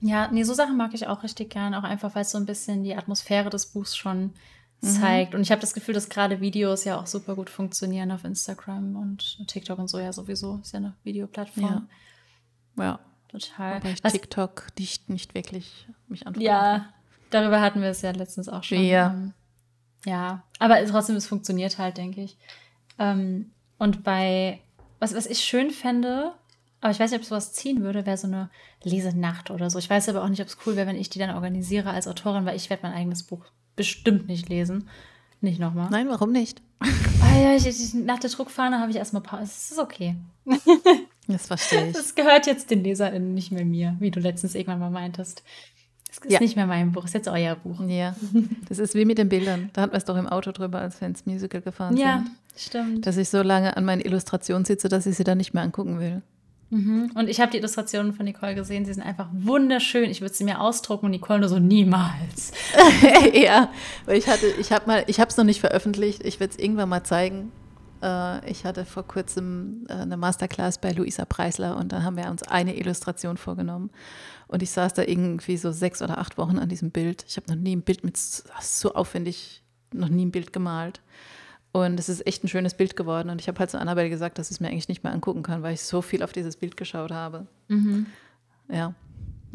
[0.00, 2.46] ja, nee, so Sachen mag ich auch richtig gern, auch einfach, weil es so ein
[2.46, 4.32] bisschen die Atmosphäre des Buchs schon
[4.80, 4.86] mhm.
[4.86, 5.34] zeigt.
[5.34, 8.96] Und ich habe das Gefühl, dass gerade Videos ja auch super gut funktionieren auf Instagram
[8.96, 10.60] und TikTok und so ja sowieso.
[10.62, 11.88] Ist ja eine Videoplattform.
[12.76, 12.84] Ja.
[12.84, 13.00] ja.
[13.28, 13.76] Total.
[13.76, 16.46] Aber ich Was, TikTok nicht, nicht wirklich mich anfangen.
[16.46, 16.88] Ja,
[17.30, 18.80] darüber hatten wir es ja letztens auch schon.
[18.80, 19.10] Ja.
[19.10, 19.34] Ähm,
[20.06, 22.38] ja, aber trotzdem, es funktioniert halt, denke ich.
[22.98, 24.60] Ähm, und bei,
[24.98, 26.32] was, was ich schön fände,
[26.80, 28.50] aber ich weiß nicht, ob sowas ziehen würde, wäre so eine
[28.82, 29.78] Lesenacht oder so.
[29.78, 32.06] Ich weiß aber auch nicht, ob es cool wäre, wenn ich die dann organisiere als
[32.06, 34.88] Autorin, weil ich werde mein eigenes Buch bestimmt nicht lesen.
[35.40, 35.88] Nicht nochmal.
[35.90, 36.62] Nein, warum nicht?
[37.20, 39.42] Ah, ja, ich, ich, nach der Druckfahne habe ich erstmal Pause.
[39.42, 40.14] Es ist okay.
[41.28, 41.92] Das verstehe ich.
[41.92, 45.42] Das gehört jetzt den LeserInnen, nicht mehr mir, wie du letztens irgendwann mal meintest.
[46.10, 46.40] Es ist ja.
[46.40, 47.82] nicht mehr mein Buch, es ist jetzt euer Buch.
[47.86, 48.16] Ja,
[48.68, 49.68] das ist wie mit den Bildern.
[49.74, 52.28] Da hatten wir es doch im Auto drüber, als wir ins Musical gefahren ja, sind.
[52.28, 53.06] Ja, stimmt.
[53.06, 56.00] Dass ich so lange an meinen Illustrationen sitze, dass ich sie dann nicht mehr angucken
[56.00, 56.22] will.
[56.70, 57.10] Mhm.
[57.14, 60.10] Und ich habe die Illustrationen von Nicole gesehen, sie sind einfach wunderschön.
[60.10, 62.52] Ich würde sie mir ausdrucken und Nicole nur so niemals.
[63.32, 63.70] ja,
[64.06, 66.24] ich hatte, ich habe mal, ich habe es noch nicht veröffentlicht.
[66.24, 67.52] Ich werde es irgendwann mal zeigen.
[68.02, 72.30] Äh, ich hatte vor kurzem äh, eine Masterclass bei Luisa Preisler und dann haben wir
[72.30, 73.90] uns eine Illustration vorgenommen.
[74.46, 77.24] Und ich saß da irgendwie so sechs oder acht Wochen an diesem Bild.
[77.28, 81.00] Ich habe noch nie ein Bild mit so aufwendig, noch nie ein Bild gemalt.
[81.72, 83.30] Und es ist echt ein schönes Bild geworden.
[83.30, 85.42] Und ich habe halt zu Annabelle gesagt, dass ich es mir eigentlich nicht mehr angucken
[85.42, 87.46] kann, weil ich so viel auf dieses Bild geschaut habe.
[87.68, 88.06] Mhm.
[88.70, 88.94] Ja.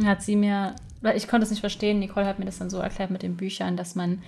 [0.04, 2.78] Hat sie mir, weil ich konnte es nicht verstehen, Nicole hat mir das dann so
[2.78, 4.22] erklärt mit den Büchern, dass man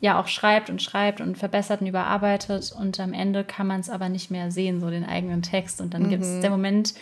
[0.00, 3.88] ja auch schreibt und schreibt und verbessert und überarbeitet und am Ende kann man es
[3.88, 5.80] aber nicht mehr sehen, so den eigenen Text.
[5.80, 6.10] Und dann mhm.
[6.10, 6.94] gibt es der Moment,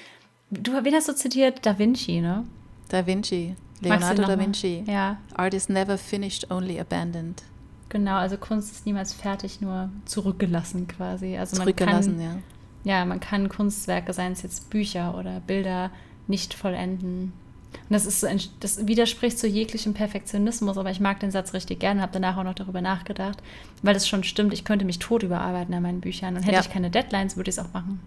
[0.51, 1.65] du, wen hast du zitiert?
[1.65, 2.45] Da Vinci, ne?
[2.89, 3.57] Da Vinci.
[3.81, 4.85] Leonardo da Vinci.
[4.87, 5.17] Ja.
[5.35, 7.43] Art is never finished, only abandoned.
[7.91, 11.37] Genau, also Kunst ist niemals fertig, nur zurückgelassen quasi.
[11.37, 12.43] Also zurückgelassen, man kann,
[12.85, 12.99] ja.
[12.99, 15.91] Ja, man kann Kunstwerke, seien es jetzt Bücher oder Bilder,
[16.27, 17.33] nicht vollenden.
[17.73, 18.27] Und das ist
[18.61, 22.45] das widerspricht zu jeglichem Perfektionismus, aber ich mag den Satz richtig gerne, habe danach auch
[22.45, 23.43] noch darüber nachgedacht,
[23.83, 26.61] weil es schon stimmt, ich könnte mich tot überarbeiten an meinen Büchern und hätte ja.
[26.61, 28.01] ich keine Deadlines, würde ich es auch machen.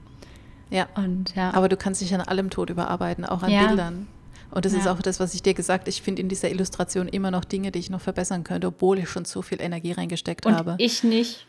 [0.70, 0.88] Ja.
[0.96, 1.54] Und ja.
[1.54, 3.68] Aber du kannst dich an allem tot überarbeiten, auch an ja.
[3.68, 4.08] Bildern.
[4.54, 4.80] Und das ja.
[4.80, 5.90] ist auch das, was ich dir gesagt habe.
[5.90, 9.10] Ich finde in dieser Illustration immer noch Dinge, die ich noch verbessern könnte, obwohl ich
[9.10, 10.76] schon so viel Energie reingesteckt und habe.
[10.78, 11.48] Ich nicht.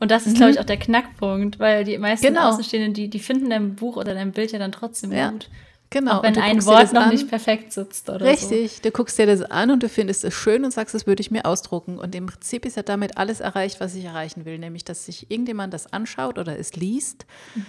[0.00, 0.38] Und das ist, mhm.
[0.38, 2.48] glaube ich, auch der Knackpunkt, weil die meisten genau.
[2.48, 5.30] Außenstehenden, die, die finden dein Buch oder dein Bild ja dann trotzdem ja.
[5.30, 5.48] gut.
[5.90, 6.18] Genau.
[6.18, 7.10] Auch wenn ein Wort noch an.
[7.10, 8.82] nicht perfekt sitzt oder Richtig, so.
[8.82, 11.30] du guckst dir das an und du findest es schön und sagst, das würde ich
[11.30, 11.98] mir ausdrucken.
[11.98, 15.30] Und im Prinzip ist ja damit alles erreicht, was ich erreichen will, nämlich, dass sich
[15.30, 17.66] irgendjemand das anschaut oder es liest, mhm.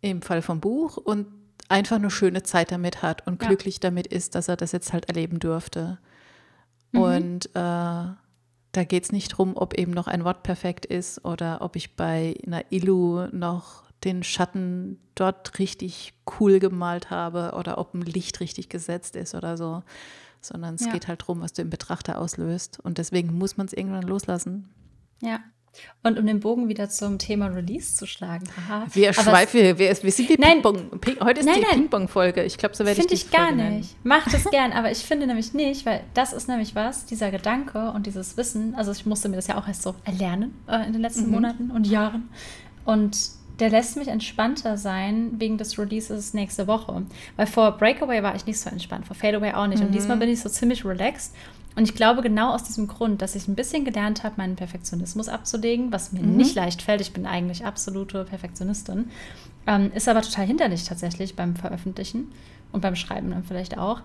[0.00, 1.26] im Fall vom Buch und
[1.68, 3.48] einfach eine schöne Zeit damit hat und ja.
[3.48, 5.98] glücklich damit ist, dass er das jetzt halt erleben durfte.
[6.92, 7.00] Mhm.
[7.00, 11.62] Und äh, da geht es nicht darum, ob eben noch ein Wort perfekt ist oder
[11.62, 17.94] ob ich bei einer Illu noch den Schatten dort richtig cool gemalt habe oder ob
[17.94, 19.82] ein Licht richtig gesetzt ist oder so,
[20.40, 20.92] sondern es ja.
[20.92, 22.78] geht halt darum, was du im Betrachter auslöst.
[22.80, 24.68] Und deswegen muss man es irgendwann loslassen.
[25.22, 25.40] Ja,
[26.02, 28.44] und um den Bogen wieder zum Thema Release zu schlagen.
[28.56, 28.86] Aha.
[28.92, 30.98] Wir schweifen, wir, wir, sind die Ping-Pong.
[31.00, 32.44] Ping, heute ist nein, die Ping-Pong-Folge.
[32.44, 33.96] Ich glaube, so werde ich Finde ich gar Folge nicht.
[34.04, 37.90] Mach das gern, aber ich finde nämlich nicht, weil das ist nämlich was, dieser Gedanke
[37.90, 38.74] und dieses Wissen.
[38.74, 41.32] Also, ich musste mir das ja auch erst so erlernen äh, in den letzten mhm.
[41.32, 42.28] Monaten und Jahren.
[42.84, 43.16] Und
[43.58, 47.02] der lässt mich entspannter sein wegen des Releases nächste Woche.
[47.36, 49.80] Weil vor Breakaway war ich nicht so entspannt, vor Fadeaway auch nicht.
[49.80, 49.86] Mhm.
[49.86, 51.34] Und diesmal bin ich so ziemlich relaxed.
[51.76, 55.28] Und ich glaube genau aus diesem Grund, dass ich ein bisschen gelernt habe, meinen Perfektionismus
[55.28, 56.36] abzulegen, was mir mhm.
[56.36, 57.02] nicht leicht fällt.
[57.02, 59.10] Ich bin eigentlich absolute Perfektionistin.
[59.66, 62.32] Ähm, ist aber total hinderlich tatsächlich beim Veröffentlichen
[62.72, 64.00] und beim Schreiben dann vielleicht auch.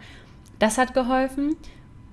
[0.60, 1.56] Das hat geholfen.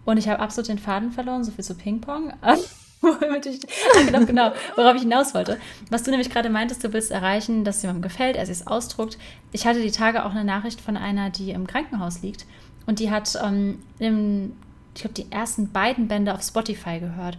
[0.05, 2.33] Und ich habe absolut den Faden verloren, so viel zu Ping-Pong.
[3.01, 3.61] Womit ich,
[3.95, 5.59] ah, genau, genau, worauf ich hinaus wollte.
[5.91, 9.19] Was du nämlich gerade meintest, du willst erreichen, dass jemandem gefällt, er sich es ausdruckt.
[9.53, 12.47] Ich hatte die Tage auch eine Nachricht von einer, die im Krankenhaus liegt.
[12.87, 14.53] Und die hat ähm, im
[14.99, 17.39] ich glaube, die ersten beiden Bände auf Spotify gehört.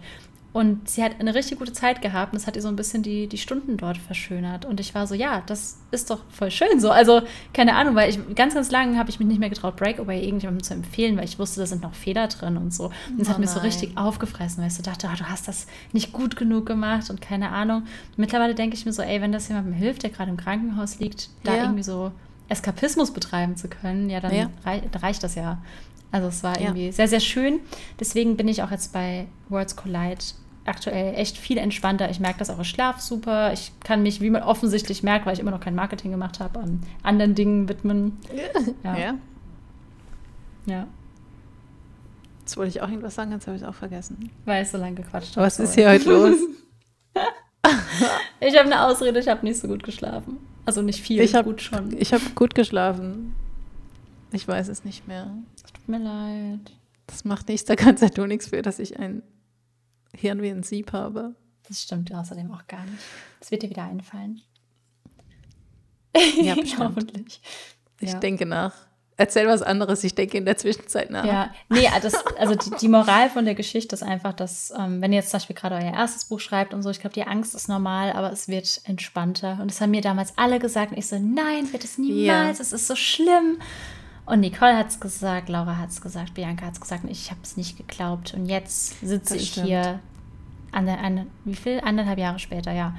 [0.54, 3.02] Und sie hat eine richtig gute Zeit gehabt und das hat ihr so ein bisschen
[3.02, 4.64] die, die Stunden dort verschönert.
[4.64, 6.90] Und ich war so, ja, das ist doch voll schön so.
[6.90, 7.20] Also,
[7.52, 10.64] keine Ahnung, weil ich ganz, ganz lange habe ich mich nicht mehr getraut, Breakaway irgendjemandem
[10.64, 12.86] zu empfehlen, weil ich wusste, da sind noch Fehler drin und so.
[12.86, 15.46] Und es Oh hat mir so richtig aufgefressen, weil ich so dachte, ah, du hast
[15.46, 17.84] das nicht gut genug gemacht und keine Ahnung.
[18.16, 21.28] Mittlerweile denke ich mir so, ey, wenn das jemandem hilft, der gerade im Krankenhaus liegt,
[21.44, 21.62] da Ja.
[21.64, 22.10] irgendwie so
[22.48, 24.50] Eskapismus betreiben zu können, ja, dann Ja.
[24.64, 25.58] Rei reicht das ja.
[26.12, 26.66] Also es war Ja.
[26.68, 27.60] irgendwie sehr, sehr schön.
[28.00, 30.18] Deswegen bin ich auch jetzt bei Worlds Collide
[30.66, 32.10] aktuell echt viel entspannter.
[32.10, 33.52] Ich merke das auch im Schlaf super.
[33.52, 36.58] Ich kann mich, wie man offensichtlich merkt, weil ich immer noch kein Marketing gemacht habe,
[36.60, 38.18] an anderen Dingen widmen.
[38.84, 38.96] Ja.
[38.96, 39.14] Ja.
[40.66, 40.86] Ja,
[42.40, 44.30] Jetzt wollte ich auch irgendwas sagen, jetzt habe ich es auch vergessen.
[44.44, 45.46] weil ich so lange gequatscht habe.
[45.46, 46.36] Was ist hier heute los?
[48.40, 50.38] Ich habe eine Ausrede, ich habe nicht so gut geschlafen.
[50.64, 51.94] Also nicht viel, Ich hab- gut schon.
[51.98, 53.34] Ich habe gut geschlafen.
[54.32, 55.30] Ich weiß es nicht mehr.
[55.90, 56.72] Mir leid.
[57.06, 59.22] Das macht nichts, da kannst ja du nichts für, dass ich ein
[60.14, 61.34] Hirn wie ein Sieb habe.
[61.66, 63.02] Das stimmt außerdem auch gar nicht.
[63.40, 64.40] Das wird dir wieder einfallen.
[66.40, 66.78] Ja, bestimmt.
[66.80, 67.40] Hoffentlich.
[68.00, 68.18] Ich Ja.
[68.18, 68.74] denke nach.
[69.16, 71.26] Erzähl was anderes, ich denke in der Zwischenzeit nach.
[71.26, 75.12] Ja, nee, das, also die, die Moral von der Geschichte ist einfach, dass, ähm, wenn
[75.12, 77.54] ihr jetzt zum Beispiel gerade euer erstes Buch schreibt und so, ich glaube, die Angst
[77.54, 79.58] ist normal, aber es wird entspannter.
[79.60, 82.72] Und das haben mir damals alle gesagt und ich so, nein, wird es niemals, es
[82.72, 83.58] ist so schlimm.
[84.30, 87.30] Und Nicole hat es gesagt, Laura hat es gesagt, Bianca hat es gesagt und ich
[87.30, 88.32] habe es nicht geglaubt.
[88.34, 89.66] Und jetzt sitze Das ich stimmt.
[89.66, 90.00] hier,
[90.72, 91.80] eine, eine, wie viel?
[91.80, 92.94] Anderthalb Jahre später, ja.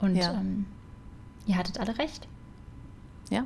[0.00, 0.32] Und Ja.
[0.34, 0.66] Ähm,
[1.46, 2.26] ihr hattet alle recht.
[3.30, 3.44] Ja.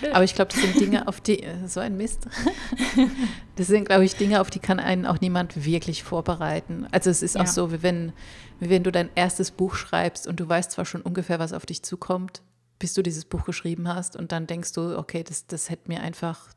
[0.00, 0.14] Blöd.
[0.14, 2.28] Aber ich glaube, das sind Dinge, auf die, äh, so ein Mist.
[3.56, 6.86] Das sind, glaube ich, Dinge, auf die kann einen auch niemand wirklich vorbereiten.
[6.92, 7.40] Also es ist Ja.
[7.42, 8.12] auch so, wie wenn,
[8.60, 11.66] wie wenn du dein erstes Buch schreibst und du weißt zwar schon ungefähr, was auf
[11.66, 12.42] dich zukommt,
[12.78, 16.00] bis du dieses Buch geschrieben hast und dann denkst du, okay, das, das hätte mir
[16.02, 16.50] einfach,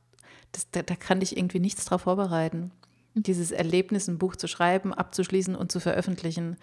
[0.52, 2.72] das, da, da kann dich irgendwie nichts drauf vorbereiten.
[3.14, 6.56] Dieses Erlebnis, ein Buch zu schreiben, abzuschließen und zu veröffentlichen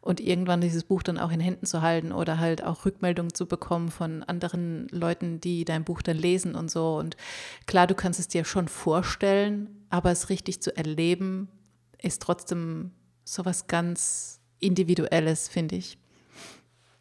[0.00, 3.46] und irgendwann dieses Buch dann auch in Händen zu halten oder halt auch Rückmeldungen zu
[3.46, 6.96] bekommen von anderen Leuten, die dein Buch dann lesen und so.
[6.96, 7.16] Und
[7.66, 11.48] klar, du kannst es dir schon vorstellen, aber es richtig zu erleben,
[12.02, 12.90] ist trotzdem
[13.24, 15.98] sowas ganz Individuelles, finde ich.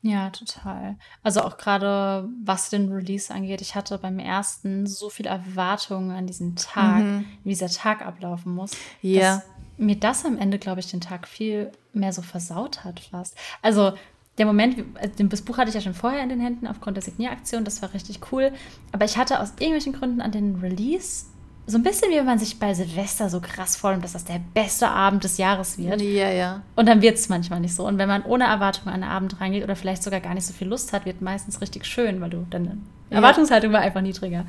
[0.04, 0.98] Ja, total.
[1.22, 6.26] Also auch gerade was den Release angeht, ich hatte beim ersten so viel Erwartungen an
[6.26, 7.04] diesen Tag,
[7.44, 9.36] wie dieser Tag ablaufen muss, Ja.
[9.36, 9.44] dass
[9.78, 13.38] mir das am Ende, glaube ich, den Tag viel mehr so versaut hat fast.
[13.62, 13.94] Also
[14.38, 17.04] der Moment, also das Buch hatte ich ja schon vorher in den Händen aufgrund der
[17.04, 18.52] Signieraktion, das war richtig cool,
[18.92, 21.26] aber ich hatte aus irgendwelchen Gründen an den Release
[21.68, 24.42] so ein bisschen wie wenn man sich bei Silvester so krass vornimmt, dass das der
[24.54, 26.02] beste Abend des Jahres wird.
[26.02, 26.62] Ja, ja.
[26.76, 27.86] Und dann wird es manchmal nicht so.
[27.88, 30.54] Und wenn man ohne Erwartung an den Abend reingeht oder vielleicht sogar gar nicht so
[30.54, 32.78] viel Lust hat, wird meistens richtig schön, weil du deine
[33.10, 33.18] Ja.
[33.18, 34.46] Erwartungshaltung war einfach niedriger.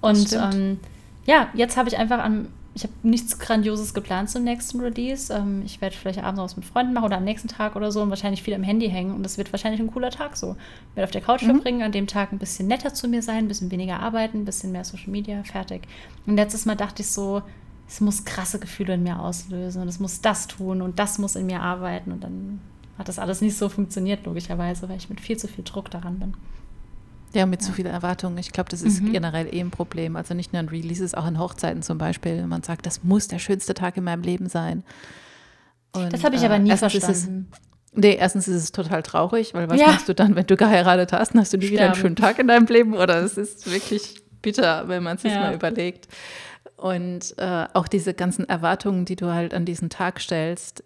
[0.00, 0.78] Und ähm,
[1.26, 5.32] ja, jetzt habe ich einfach am, ich habe nichts Grandioses geplant zum nächsten Release.
[5.32, 8.02] Ähm, ich werde vielleicht abends was mit Freunden machen oder am nächsten Tag oder so
[8.02, 9.14] und wahrscheinlich viel am Handy hängen.
[9.14, 10.56] Und das wird wahrscheinlich ein cooler Tag so.
[10.90, 11.46] Ich werde auf der Couch Mhm.
[11.46, 14.44] verbringen, an dem Tag ein bisschen netter zu mir sein, ein bisschen weniger arbeiten, ein
[14.44, 15.82] bisschen mehr Social Media, fertig.
[16.26, 17.42] Und letztes Mal dachte ich so,
[17.86, 21.36] es muss krasse Gefühle in mir auslösen und es muss das tun und das muss
[21.36, 22.10] in mir arbeiten.
[22.10, 22.60] Und dann
[22.98, 26.18] hat das alles nicht so funktioniert, logischerweise, weil ich mit viel zu viel Druck daran
[26.18, 26.34] bin.
[27.34, 28.38] Ja, mit zu viel Erwartungen.
[28.38, 29.12] Ich glaube, das ist Mhm.
[29.12, 30.14] generell eh ein Problem.
[30.16, 32.36] Also nicht nur an Releases, auch an Hochzeiten zum Beispiel.
[32.38, 34.84] Wenn man sagt, das muss der schönste Tag in meinem Leben sein.
[35.92, 37.48] Und, Das habe ich aber nie erstens ist verstanden.
[37.96, 39.86] Nee, erstens ist es total traurig, weil was Ja.
[39.88, 41.34] machst du dann, wenn du geheiratet hast?
[41.34, 42.94] Hast du nie wieder einen schönen Tag in deinem Leben?
[42.94, 45.40] Oder es ist wirklich bitter, wenn man es sich Ja.
[45.40, 46.08] mal überlegt.
[46.76, 50.82] Und äh, auch diese ganzen Erwartungen, die du halt an diesen Tag stellst,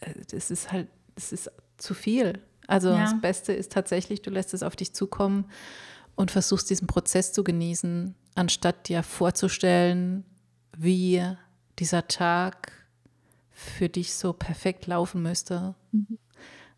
[0.00, 0.86] äh, das ist halt,
[1.16, 2.38] das ist zu viel.
[2.68, 3.00] Also Ja.
[3.00, 5.46] das Beste ist tatsächlich, du lässt es auf dich zukommen
[6.16, 10.24] und versuchst diesen Prozess zu genießen, anstatt dir vorzustellen,
[10.76, 11.22] wie
[11.78, 12.72] dieser Tag
[13.50, 15.74] für dich so perfekt laufen müsste.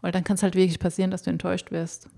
[0.01, 2.09] Weil dann kann es halt wirklich passieren, dass du enttäuscht wirst.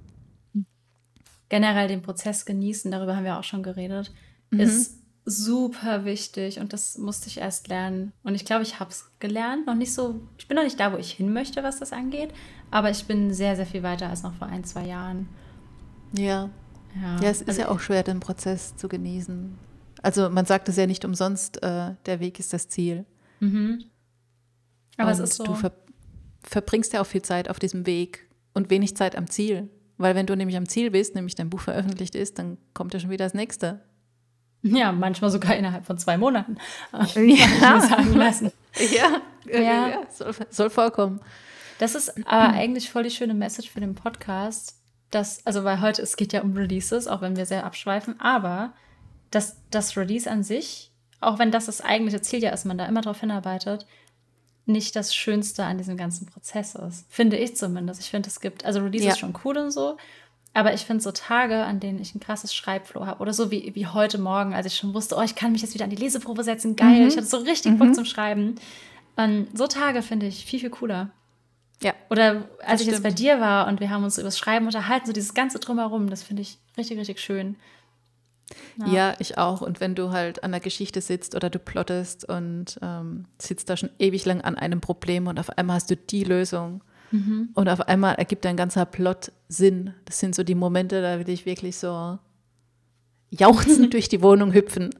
[1.48, 4.12] Generell den Prozess genießen, darüber haben wir auch schon geredet,
[4.50, 8.12] ist super wichtig und das musste ich erst lernen.
[8.22, 9.66] Und ich glaube, ich habe es gelernt.
[9.66, 12.32] Noch nicht so, ich bin noch nicht da, wo ich hin möchte, was das angeht,
[12.70, 15.28] aber ich bin sehr, sehr viel weiter als noch vor ein, zwei Jahren.
[16.16, 16.50] Ja.
[17.02, 19.58] Ja, Ja, es ist also- ja auch schwer, den Prozess zu genießen.
[20.02, 23.04] Also man sagt es ja nicht umsonst, äh, der Weg ist das Ziel.
[23.40, 23.84] Mhm.
[24.98, 25.44] Aber es Und ist so.
[25.44, 25.72] du ver
[26.42, 29.68] verbringst ja auch viel Zeit auf diesem Weg und wenig Zeit am Ziel.
[29.98, 33.00] Weil wenn du nämlich am Ziel bist, nämlich dein Buch veröffentlicht ist, dann kommt ja
[33.00, 33.80] schon wieder das nächste.
[34.62, 36.56] Ja, manchmal sogar innerhalb von zwei Monaten.
[37.16, 37.80] Ja.
[37.80, 38.52] Sagen lassen.
[38.94, 39.20] Ja,
[39.52, 39.88] Ja.
[39.88, 40.02] ja.
[40.10, 41.20] soll, soll vorkommen.
[41.78, 44.76] Das ist aber eigentlich voll die schöne Message für den Podcast,
[45.16, 48.72] dass, also weil heute, es geht ja um Releases, auch wenn wir sehr abschweifen, aber
[49.30, 50.90] dass das Release an sich,
[51.20, 53.86] auch wenn das das eigentliche Ziel ja ist, man da immer darauf hinarbeitet,
[54.66, 57.06] nicht das Schönste an diesem ganzen Prozess ist.
[57.08, 58.00] Finde ich zumindest.
[58.00, 59.12] Ich finde, es gibt, also Release Ja.
[59.12, 59.96] ist schon cool und so,
[60.54, 63.74] aber ich finde so Tage, an denen ich ein krasses Schreibflow habe oder so wie,
[63.74, 65.96] wie heute Morgen, als ich schon wusste, oh, ich kann mich jetzt wieder an die
[65.96, 67.08] Leseprobe setzen, geil, Mhm.
[67.08, 68.56] ich hatte so richtig Bock zum Schreiben.
[69.16, 71.10] Und so Tage finde ich viel, viel cooler.
[71.82, 71.92] Ja.
[72.08, 75.06] Oder als ich jetzt bei dir war und wir haben uns über das Schreiben unterhalten,
[75.06, 77.56] so dieses ganze Drumherum, das finde ich richtig, richtig schön.
[78.86, 79.14] Ja.
[79.18, 79.60] ich auch.
[79.60, 83.76] Und wenn du halt an der Geschichte sitzt oder du plottest und ähm, sitzt da
[83.76, 86.82] schon ewig lang an einem Problem und auf einmal hast du die Lösung
[87.54, 89.94] und auf einmal ergibt dein ganzer Plot Sinn.
[90.04, 92.18] Das sind so die Momente, da will ich wirklich so
[93.30, 94.90] jauchzend durch die Wohnung hüpfen.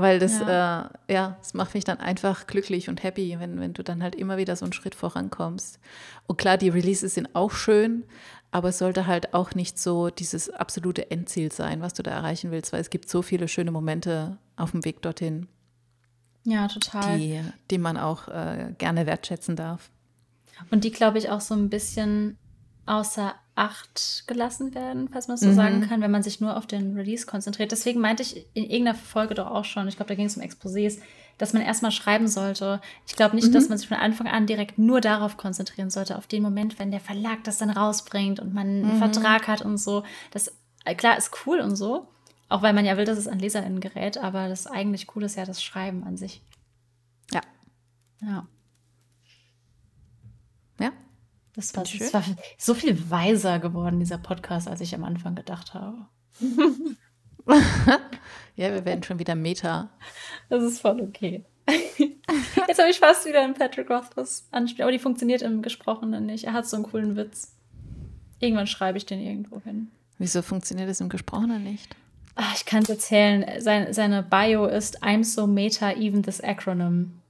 [0.00, 0.90] Weil das, ja.
[1.08, 4.14] Äh, ja, das macht mich dann einfach glücklich und happy, wenn, wenn du dann halt
[4.14, 5.80] immer wieder so einen Schritt vorankommst.
[6.26, 8.04] Und klar, die Releases sind auch schön,
[8.52, 12.50] aber es sollte halt auch nicht so dieses absolute Endziel sein, was du da erreichen
[12.52, 15.48] willst, weil es gibt so viele schöne Momente auf dem Weg dorthin,
[16.44, 17.18] Ja, total.
[17.18, 19.90] die, die man auch äh, gerne wertschätzen darf.
[20.70, 22.38] Und die, glaube ich, auch so ein bisschen
[22.86, 25.54] außer Acht gelassen werden, falls man es so Mhm.
[25.54, 27.72] sagen kann, wenn man sich nur auf den Release konzentriert.
[27.72, 30.42] Deswegen meinte ich in irgendeiner Folge doch auch schon, ich glaube, da ging es um
[30.42, 31.00] Exposés,
[31.38, 32.80] dass man erstmal schreiben sollte.
[33.06, 33.52] Ich glaube nicht, Mhm.
[33.52, 36.90] dass man sich von Anfang an direkt nur darauf konzentrieren sollte, auf den Moment, wenn
[36.90, 38.90] der Verlag das dann rausbringt und man Mhm.
[38.90, 40.04] einen Vertrag hat und so.
[40.30, 40.52] Das,
[40.84, 42.08] äh, klar, ist cool und so.
[42.48, 45.36] Auch weil man ja will, dass es an LeserInnen gerät, aber das eigentlich Coole ist
[45.36, 46.42] ja das Schreiben an sich.
[47.32, 47.40] Ja.
[48.22, 48.46] Ja.
[50.80, 50.92] Ja.
[51.58, 52.22] Das war, das war
[52.56, 56.06] so viel weiser geworden, dieser Podcast, als ich am Anfang gedacht habe.
[58.54, 59.88] Ja, wir werden schon wieder Meta.
[60.48, 61.44] Das ist voll okay.
[61.68, 66.44] Jetzt habe ich fast wieder einen Patrick Rothfuss anspielen, aber die funktioniert im Gesprochenen nicht.
[66.44, 67.56] Er hat so einen coolen Witz.
[68.40, 69.92] Irgendwann schreibe ich den irgendwo hin.
[70.18, 71.96] Wieso funktioniert das im Gesprochenen nicht?
[72.34, 73.60] Ah, ich kann es erzählen.
[73.60, 77.20] Sein, seine Bio ist I'm so meta, even this acronym.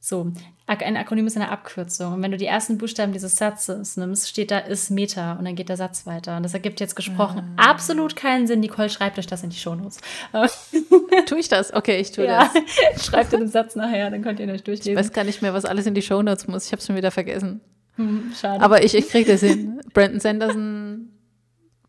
[0.00, 0.32] So,
[0.66, 2.14] ein Akronym ist eine Abkürzung.
[2.14, 5.56] Und wenn du die ersten Buchstaben dieses Satzes nimmst, steht da ist Meta und dann
[5.56, 6.36] geht der Satz weiter.
[6.38, 8.60] Und das ergibt jetzt gesprochen absolut keinen Sinn.
[8.60, 9.98] Nicole, schreibt euch das in die Shownotes.
[11.26, 11.72] Tue ich das?
[11.74, 12.50] Okay, ich tue ja,
[12.94, 13.04] das.
[13.04, 14.96] schreibt den Satz nachher, dann könnt ihr ihn euch Ich durchlesen.
[14.98, 16.66] weiß gar nicht mehr, was alles in die Shownotes muss.
[16.66, 17.60] Ich habe es schon wieder vergessen.
[17.96, 18.62] Hm, schade.
[18.64, 19.80] Aber ich, ich kriege das hin.
[19.92, 21.10] Brandon Sanderson,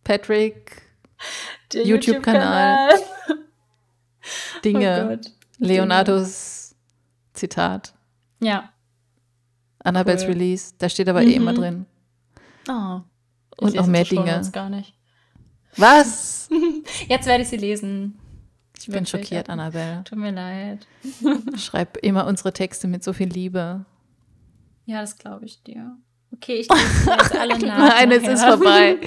[0.04, 0.82] Patrick,
[1.74, 2.90] YouTube-Kanal.
[4.64, 5.66] Dinge, Oh.
[5.66, 6.76] Leonardos
[7.34, 7.94] Zitat,
[8.40, 8.70] Ja.
[9.84, 10.30] Annabels Cool.
[10.32, 10.74] Release.
[10.78, 11.56] Da steht aber eh immer Mhm.
[11.58, 11.86] drin.
[12.70, 13.02] Oh.
[13.58, 14.42] Und noch mehr Dinge.
[14.52, 14.94] gar nicht.
[15.78, 16.50] Was?
[17.08, 18.20] Jetzt werde ich sie lesen.
[18.78, 19.50] Ich bin schockiert.
[19.50, 20.04] Annabelle.
[20.04, 20.86] Tut mir leid.
[21.58, 23.86] Schreib immer unsere Texte mit so viel Liebe.
[24.86, 25.98] Ja, das glaube ich dir.
[26.34, 27.78] Okay, ich lese jetzt alle nach.
[27.78, 28.34] Nein, es nachher.
[28.34, 28.98] ist vorbei.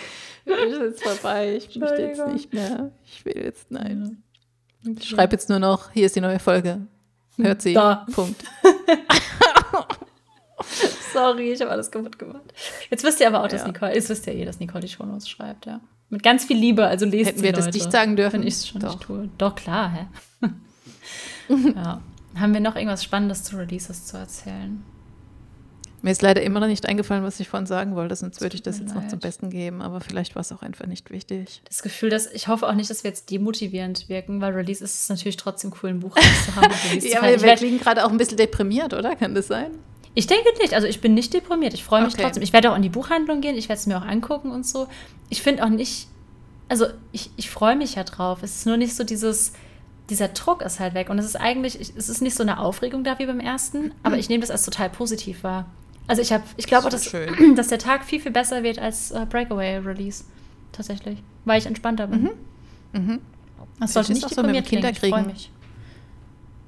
[0.46, 1.56] Es ist vorbei.
[1.56, 2.90] Ich möchte jetzt nicht mehr.
[3.04, 4.22] Ich will jetzt, nein.
[4.82, 4.96] Okay.
[5.00, 6.86] Ich schreibe jetzt nur noch, hier ist die neue Folge.
[7.38, 7.72] Hört sie.
[7.74, 8.06] Da.
[8.12, 8.42] Punkt.
[11.12, 12.52] Sorry, ich habe alles kaputt gemacht.
[12.90, 13.68] Jetzt wisst ihr aber auch, dass Ja.
[13.68, 15.80] Nicole, jetzt wisst ihr eh, dass Nicole die Shownotes schreibt, ja.
[16.10, 17.78] Mit ganz viel Liebe, also lest Hätten wir das Leute.
[17.78, 18.42] nicht sagen dürfen?
[18.42, 18.94] Ich es schon Doch.
[18.94, 19.28] nicht tue.
[19.38, 20.48] Doch, klar, hä?
[21.74, 22.00] ja.
[22.38, 24.82] Haben wir noch irgendwas Spannendes zu Releases zu erzählen?
[26.00, 28.62] Mir ist leider immer noch nicht eingefallen, was ich vorhin sagen wollte, sonst würde ich
[28.62, 29.10] das jetzt noch leid.
[29.10, 31.60] zum Besten geben, aber vielleicht war es auch einfach nicht wichtig.
[31.66, 34.94] Das Gefühl, dass ich hoffe auch nicht, dass wir jetzt demotivierend wirken, weil Release ist
[35.02, 36.14] es natürlich trotzdem cool, ein Buch
[37.00, 37.40] zu Ja, feiern.
[37.40, 39.16] wir, wir klingen gerade auch ein bisschen deprimiert, oder?
[39.16, 39.72] Kann das sein?
[40.14, 41.74] ich denke nicht, also ich bin nicht deprimiert.
[41.74, 42.22] Ich freue mich Okay.
[42.22, 42.42] trotzdem.
[42.42, 44.88] Ich werde auch in die Buchhandlung gehen, ich werde es mir auch angucken und so.
[45.28, 46.08] Ich finde auch nicht,
[46.68, 48.42] also ich, ich freue mich ja drauf.
[48.42, 49.52] Es ist nur nicht so dieses,
[50.10, 51.08] dieser Druck ist halt weg.
[51.10, 53.92] Und es ist eigentlich, ich- es ist nicht so eine Aufregung da wie beim ersten,
[54.02, 55.66] aber ich nehme das als total positiv wahr.
[56.08, 57.12] Also ich habe, ich glaube auch, Das dass,
[57.56, 60.24] dass der Tag viel, viel besser wird als äh, Breakaway-Release.
[60.72, 61.22] Tatsächlich.
[61.44, 62.30] Weil ich entspannter bin.
[62.92, 63.20] Mhm.
[63.78, 65.14] Das Vielleicht sollte nicht auch so mit dem deprimiert klingen.
[65.30, 65.50] Ich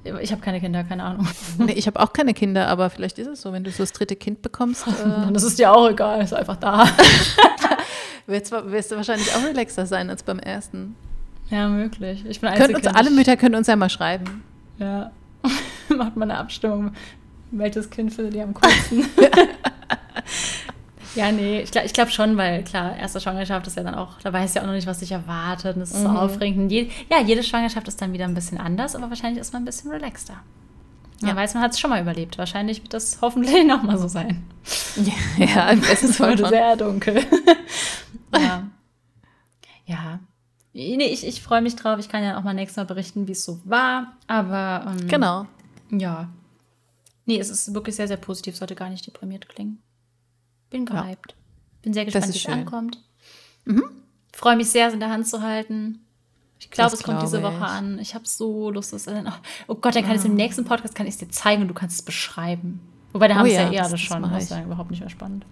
[0.03, 0.23] freue mich.
[0.23, 1.27] Ich habe keine Kinder, keine Ahnung.
[1.59, 3.91] Nee, ich habe auch keine Kinder, aber vielleicht ist es so, wenn du so das
[3.91, 6.87] dritte Kind bekommst, äh, Dann ist es dir auch egal, ist einfach da.
[8.27, 10.95] wirst, du- wirst du wahrscheinlich auch relaxer sein als beim ersten.
[11.49, 12.23] Ja, möglich.
[12.27, 14.43] Ich bin Können uns, alle Mütter können uns ja mal schreiben.
[14.79, 15.11] Ja.
[15.89, 16.93] Macht mal eine Abstimmung.
[17.51, 19.05] Welches Kind findet ihr am coolsten?
[21.15, 24.19] ja, nee, ich glaube ich glaub schon, weil klar, erste Schwangerschaft ist ja dann auch,
[24.21, 25.75] da weiß ja auch noch nicht, was dich erwartet.
[25.75, 26.15] Und es ist so Mhm.
[26.17, 26.59] aufregend.
[26.63, 29.63] Und je, ja, jede Schwangerschaft ist dann wieder ein bisschen anders, aber wahrscheinlich ist man
[29.63, 30.35] ein bisschen relaxter.
[31.23, 31.35] Ja.
[31.35, 32.39] weiß, man hat es schon mal überlebt.
[32.39, 34.43] Wahrscheinlich wird das hoffentlich nochmal so sein.
[35.37, 37.23] Ja, im besten Es Fall sehr dunkel.
[38.35, 38.63] ja.
[39.85, 40.19] Ja.
[40.73, 41.99] Nee, ich, ich freue mich drauf.
[41.99, 44.13] Ich kann ja auch mal nächstes Mal berichten, wie es so war.
[44.25, 45.45] Aber ähm, Genau.
[45.91, 46.29] ja.
[47.31, 48.55] Nee, es ist wirklich sehr, sehr positiv.
[48.57, 49.81] Sollte gar nicht deprimiert klingen.
[50.69, 51.03] Bin Ja.
[51.03, 51.35] gehypt.
[51.81, 52.99] Bin sehr gespannt, wie es ankommt.
[54.33, 55.99] Freue mich sehr, es in der Hand zu halten.
[56.59, 57.71] Ich glaube, es kommt diese glaube Woche ich.
[57.71, 57.99] an.
[57.99, 59.31] Ich habe so Lust, das dann.
[59.67, 61.67] Oh Gott, dann kann ich es im nächsten Podcast kann ich es dir zeigen und
[61.69, 62.79] du kannst es beschreiben.
[63.13, 64.21] Wobei, da Oh haben wir ja, es ja eh das- alle schon.
[64.23, 64.43] Das ich.
[64.43, 65.45] ist ja überhaupt nicht mehr spannend.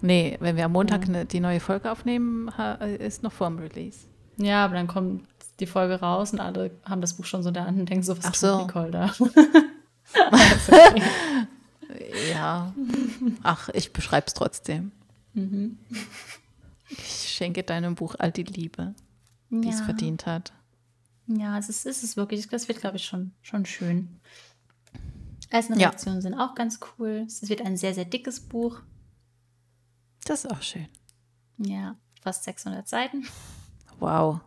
[0.00, 4.00] Nee, wenn wir am Montag ne, die neue Folge aufnehmen, ha, ist noch vorm Release.
[4.36, 5.26] Ja, aber dann kommt
[5.60, 8.02] die Folge raus und alle haben das Buch schon so in der Hand und denken
[8.02, 8.62] so, was Ach so.
[8.62, 9.12] Nicole da?
[12.32, 12.72] Ja.
[13.42, 14.92] Ach, ich beschreibe es trotzdem.
[15.34, 15.78] Mhm.
[16.88, 18.94] Ich schenke deinem Buch all die Liebe,
[19.50, 19.84] die es Ja.
[19.84, 20.52] verdient hat.
[21.26, 24.20] Ja, es ist, es ist wirklich, das wird, glaube ich, schon, schon schön.
[25.50, 25.96] Ersten Ja.
[25.96, 27.24] Sind auch ganz cool.
[27.26, 28.80] Es wird ein sehr, sehr dickes Buch.
[30.24, 30.88] Das ist auch schön.
[31.58, 33.26] Ja, fast 600 Seiten.
[33.98, 34.40] Wow.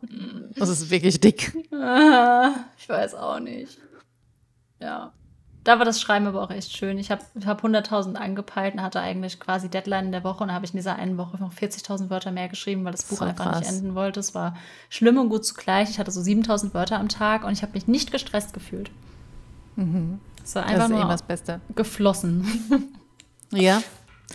[0.55, 1.53] Das ist wirklich dick.
[2.77, 3.77] Ich weiß auch nicht.
[4.79, 5.13] Ja.
[5.65, 6.97] Da war das Schreiben aber auch echt schön.
[6.97, 10.53] Ich habe hab 100.000 angepeilt und hatte eigentlich quasi Deadline in der Woche und da
[10.53, 13.25] habe ich in dieser einen Woche noch 40.000 Wörter mehr geschrieben, weil das Buch So
[13.25, 13.77] einfach nicht krass.
[13.79, 14.19] enden wollte.
[14.19, 14.55] Es war
[14.89, 15.89] schlimm und gut zugleich.
[15.89, 18.91] Ich hatte so 7.000 Wörter am Tag und ich habe mich nicht gestresst gefühlt.
[20.43, 21.61] Es war Das einfach ist nur eben das Beste.
[21.75, 22.47] geflossen.
[23.51, 23.81] Ja,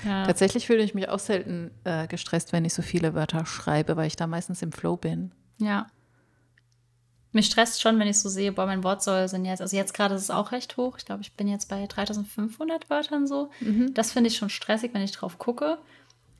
[0.05, 0.25] ja.
[0.25, 4.07] tatsächlich fühle ich mich auch selten äh, gestresst, wenn ich so viele Wörter schreibe, weil
[4.07, 5.33] ich da meistens im Flow bin.
[5.59, 5.89] Ja.
[7.33, 10.15] Mich stresst schon, wenn ich so sehe, boah, mein Wortsoll sind jetzt, also jetzt gerade
[10.17, 10.97] ist es auch recht hoch.
[10.99, 13.51] Ich glaube, ich bin jetzt bei 3500 Wörtern so.
[13.95, 15.79] Das finde ich schon stressig, wenn ich drauf gucke.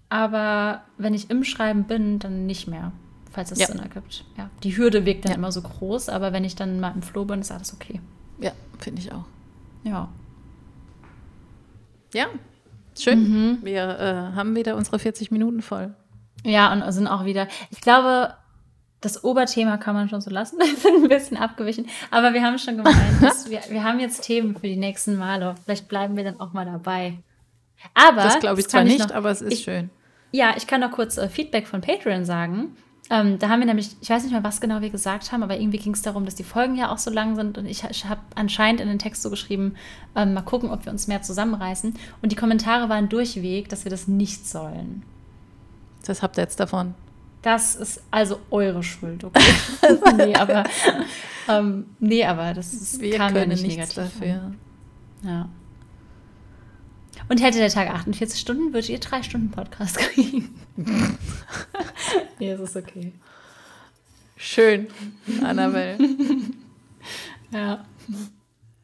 [0.09, 2.91] Aber wenn ich im Schreiben bin, dann nicht mehr,
[3.31, 3.69] falls es Ja.
[3.69, 4.25] Sinn ergibt.
[4.37, 4.51] Ja.
[4.65, 5.39] Die Hürde wirkt dann Ja.
[5.39, 8.01] immer so groß, aber wenn ich dann mal im Flow bin, ist alles okay.
[8.41, 9.25] Ja, finde ich auch.
[9.85, 10.09] Ja.
[12.13, 12.27] Ja,
[12.99, 13.29] schön.
[13.31, 13.59] Mhm.
[13.63, 15.95] Wir äh, haben wieder unsere 40 Minuten voll.
[16.45, 18.35] Ja, und sind auch wieder, ich glaube,
[19.01, 20.59] das Oberthema kann man schon so lassen.
[20.61, 21.87] Wir sind ein bisschen abgewichen.
[22.11, 25.55] Aber wir haben schon gemeint, dass wir, wir haben jetzt Themen für die nächsten Male.
[25.65, 27.15] Vielleicht bleiben wir dann auch mal dabei.
[27.95, 28.23] Aber.
[28.23, 29.91] Das glaube ich kann zwar nicht, noch- aber es ist ich, schön.
[30.33, 32.77] Ja, ich kann noch kurz äh, Feedback von Patreon sagen.
[33.13, 35.59] Ähm, da haben wir nämlich, ich weiß nicht mehr, was genau wir gesagt haben, aber
[35.59, 38.05] irgendwie ging es darum, dass die Folgen ja auch so lang sind und ich, ich
[38.05, 39.75] habe anscheinend in den Text so geschrieben,
[40.15, 41.97] ähm, mal gucken, ob wir uns mehr zusammenreißen.
[42.23, 45.03] Und die Kommentare waren durchweg, dass wir das nicht sollen.
[46.07, 46.95] Das habt ihr jetzt davon.
[47.43, 49.41] Das ist also eure Schuld, okay?
[50.17, 50.65] nee, aber,
[51.49, 54.53] ähm, nee, aber das ist, Wir kam ja können nicht nichts negativ dafür.
[55.23, 55.49] Ja.
[57.29, 60.55] Und hätte der Tag 48 Stunden, würdet ihr drei Stunden Podcast kriegen.
[62.39, 63.13] nee, es ist okay.
[64.37, 64.89] Schön,
[65.43, 65.99] Annabelle.
[67.53, 67.85] Ja.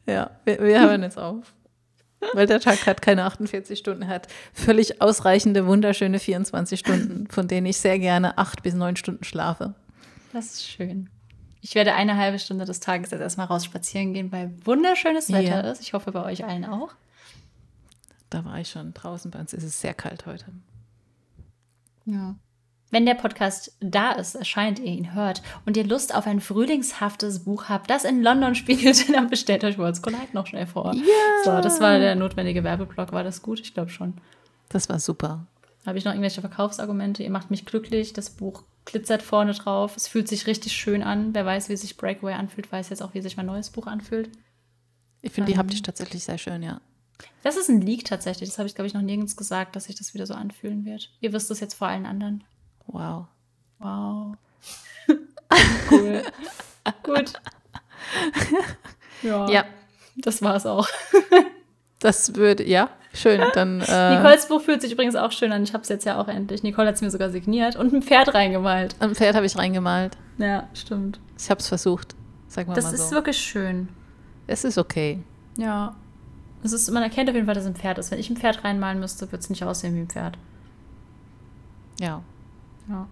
[0.05, 1.53] ja, wir, wir hören jetzt auf.
[2.33, 7.67] Weil der Tag hat keine 48 Stunden, hat völlig ausreichende, wunderschöne 24 Stunden, von denen
[7.67, 9.75] ich sehr gerne acht bis neun Stunden schlafe.
[10.33, 11.09] Das ist schön.
[11.61, 15.63] Ich werde eine halbe Stunde des Tages jetzt erstmal raus spazieren gehen, weil wunderschönes Wetter
[15.65, 15.71] Ja.
[15.71, 15.81] ist.
[15.81, 16.89] Ich hoffe bei euch allen auch.
[18.29, 20.45] Da war ich schon draußen, bei uns ist es sehr kalt heute.
[22.05, 22.35] Ja.
[22.89, 27.43] Wenn der Podcast da ist, erscheint, ihr ihn hört und ihr Lust auf ein frühlingshaftes
[27.43, 30.93] Buch habt, das in London spielt, dann bestellt euch Worlds Collide noch schnell vor.
[30.93, 31.03] Ja.
[31.43, 33.11] So, das war der notwendige Werbeblock.
[33.11, 33.59] War das gut?
[33.59, 34.13] Ich glaube schon.
[34.69, 35.47] Das war super.
[35.85, 37.23] Habe ich noch irgendwelche Verkaufsargumente?
[37.23, 38.13] Ihr macht mich glücklich.
[38.13, 39.95] Das Buch glitzert vorne drauf.
[39.97, 41.33] Es fühlt sich richtig schön an.
[41.33, 44.29] Wer weiß, wie sich Breakaway anfühlt, weiß jetzt auch, wie sich mein neues Buch anfühlt.
[45.21, 45.59] Ich finde die Ähm.
[45.59, 46.79] haptisch tatsächlich sehr schön, ja.
[47.43, 48.49] Das ist ein Leak tatsächlich.
[48.49, 51.11] Das habe ich, glaube ich, noch nirgends gesagt, dass sich das wieder so anfühlen wird.
[51.19, 52.43] Ihr wisst es jetzt vor allen anderen.
[52.87, 53.25] Wow.
[53.79, 54.35] Wow.
[55.91, 56.23] cool.
[57.03, 57.33] Gut.
[59.21, 59.49] Ja.
[59.49, 59.65] Ja,
[60.17, 60.87] Das war's auch.
[61.99, 63.41] das würde, ja, schön.
[63.53, 65.63] Dann, äh, Nicoles Buch fühlt sich übrigens auch schön an.
[65.63, 66.63] Ich habe es jetzt ja auch endlich.
[66.63, 68.95] Nicole hat es mir sogar signiert und ein Pferd reingemalt.
[68.99, 70.17] am Pferd habe ich reingemalt.
[70.37, 71.19] Ja, stimmt.
[71.37, 72.15] Ich habe es versucht,
[72.47, 73.15] sagen wir Das mal ist so.
[73.15, 73.89] wirklich schön.
[74.47, 75.21] Es ist okay.
[75.57, 75.95] Ja.
[76.63, 78.11] Es ist, man erkennt auf jeden Fall, dass es ein Pferd ist.
[78.11, 80.37] Wenn ich ein Pferd reinmalen müsste, würde es nicht aussehen wie ein Pferd.
[81.99, 82.21] Ja.
[82.89, 83.07] Ja.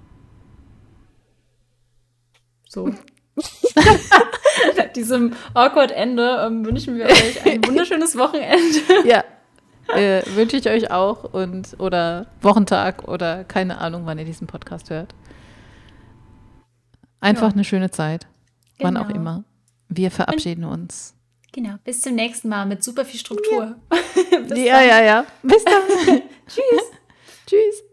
[2.68, 2.92] So.
[4.96, 8.80] Diesem awkward Ende ähm, wünschen wir euch ein wunderschönes Wochenende.
[9.08, 9.24] Ja.
[9.94, 14.90] äh, wünsche ich euch auch und oder Wochentag oder keine Ahnung, wann ihr diesen Podcast
[14.90, 15.14] hört.
[17.20, 17.54] Einfach Ja.
[17.54, 18.28] eine schöne Zeit.
[18.80, 19.20] Wann auch Genau.
[19.20, 19.44] immer.
[19.90, 21.14] Wir verabschieden uns.
[21.52, 21.76] Genau.
[21.84, 23.76] Bis zum nächsten Mal mit super viel Struktur.
[24.48, 25.26] Bis ja, ja, ja.
[25.44, 26.22] Bis dann.
[26.48, 26.92] Tschüss.
[27.48, 27.84] Tschüss.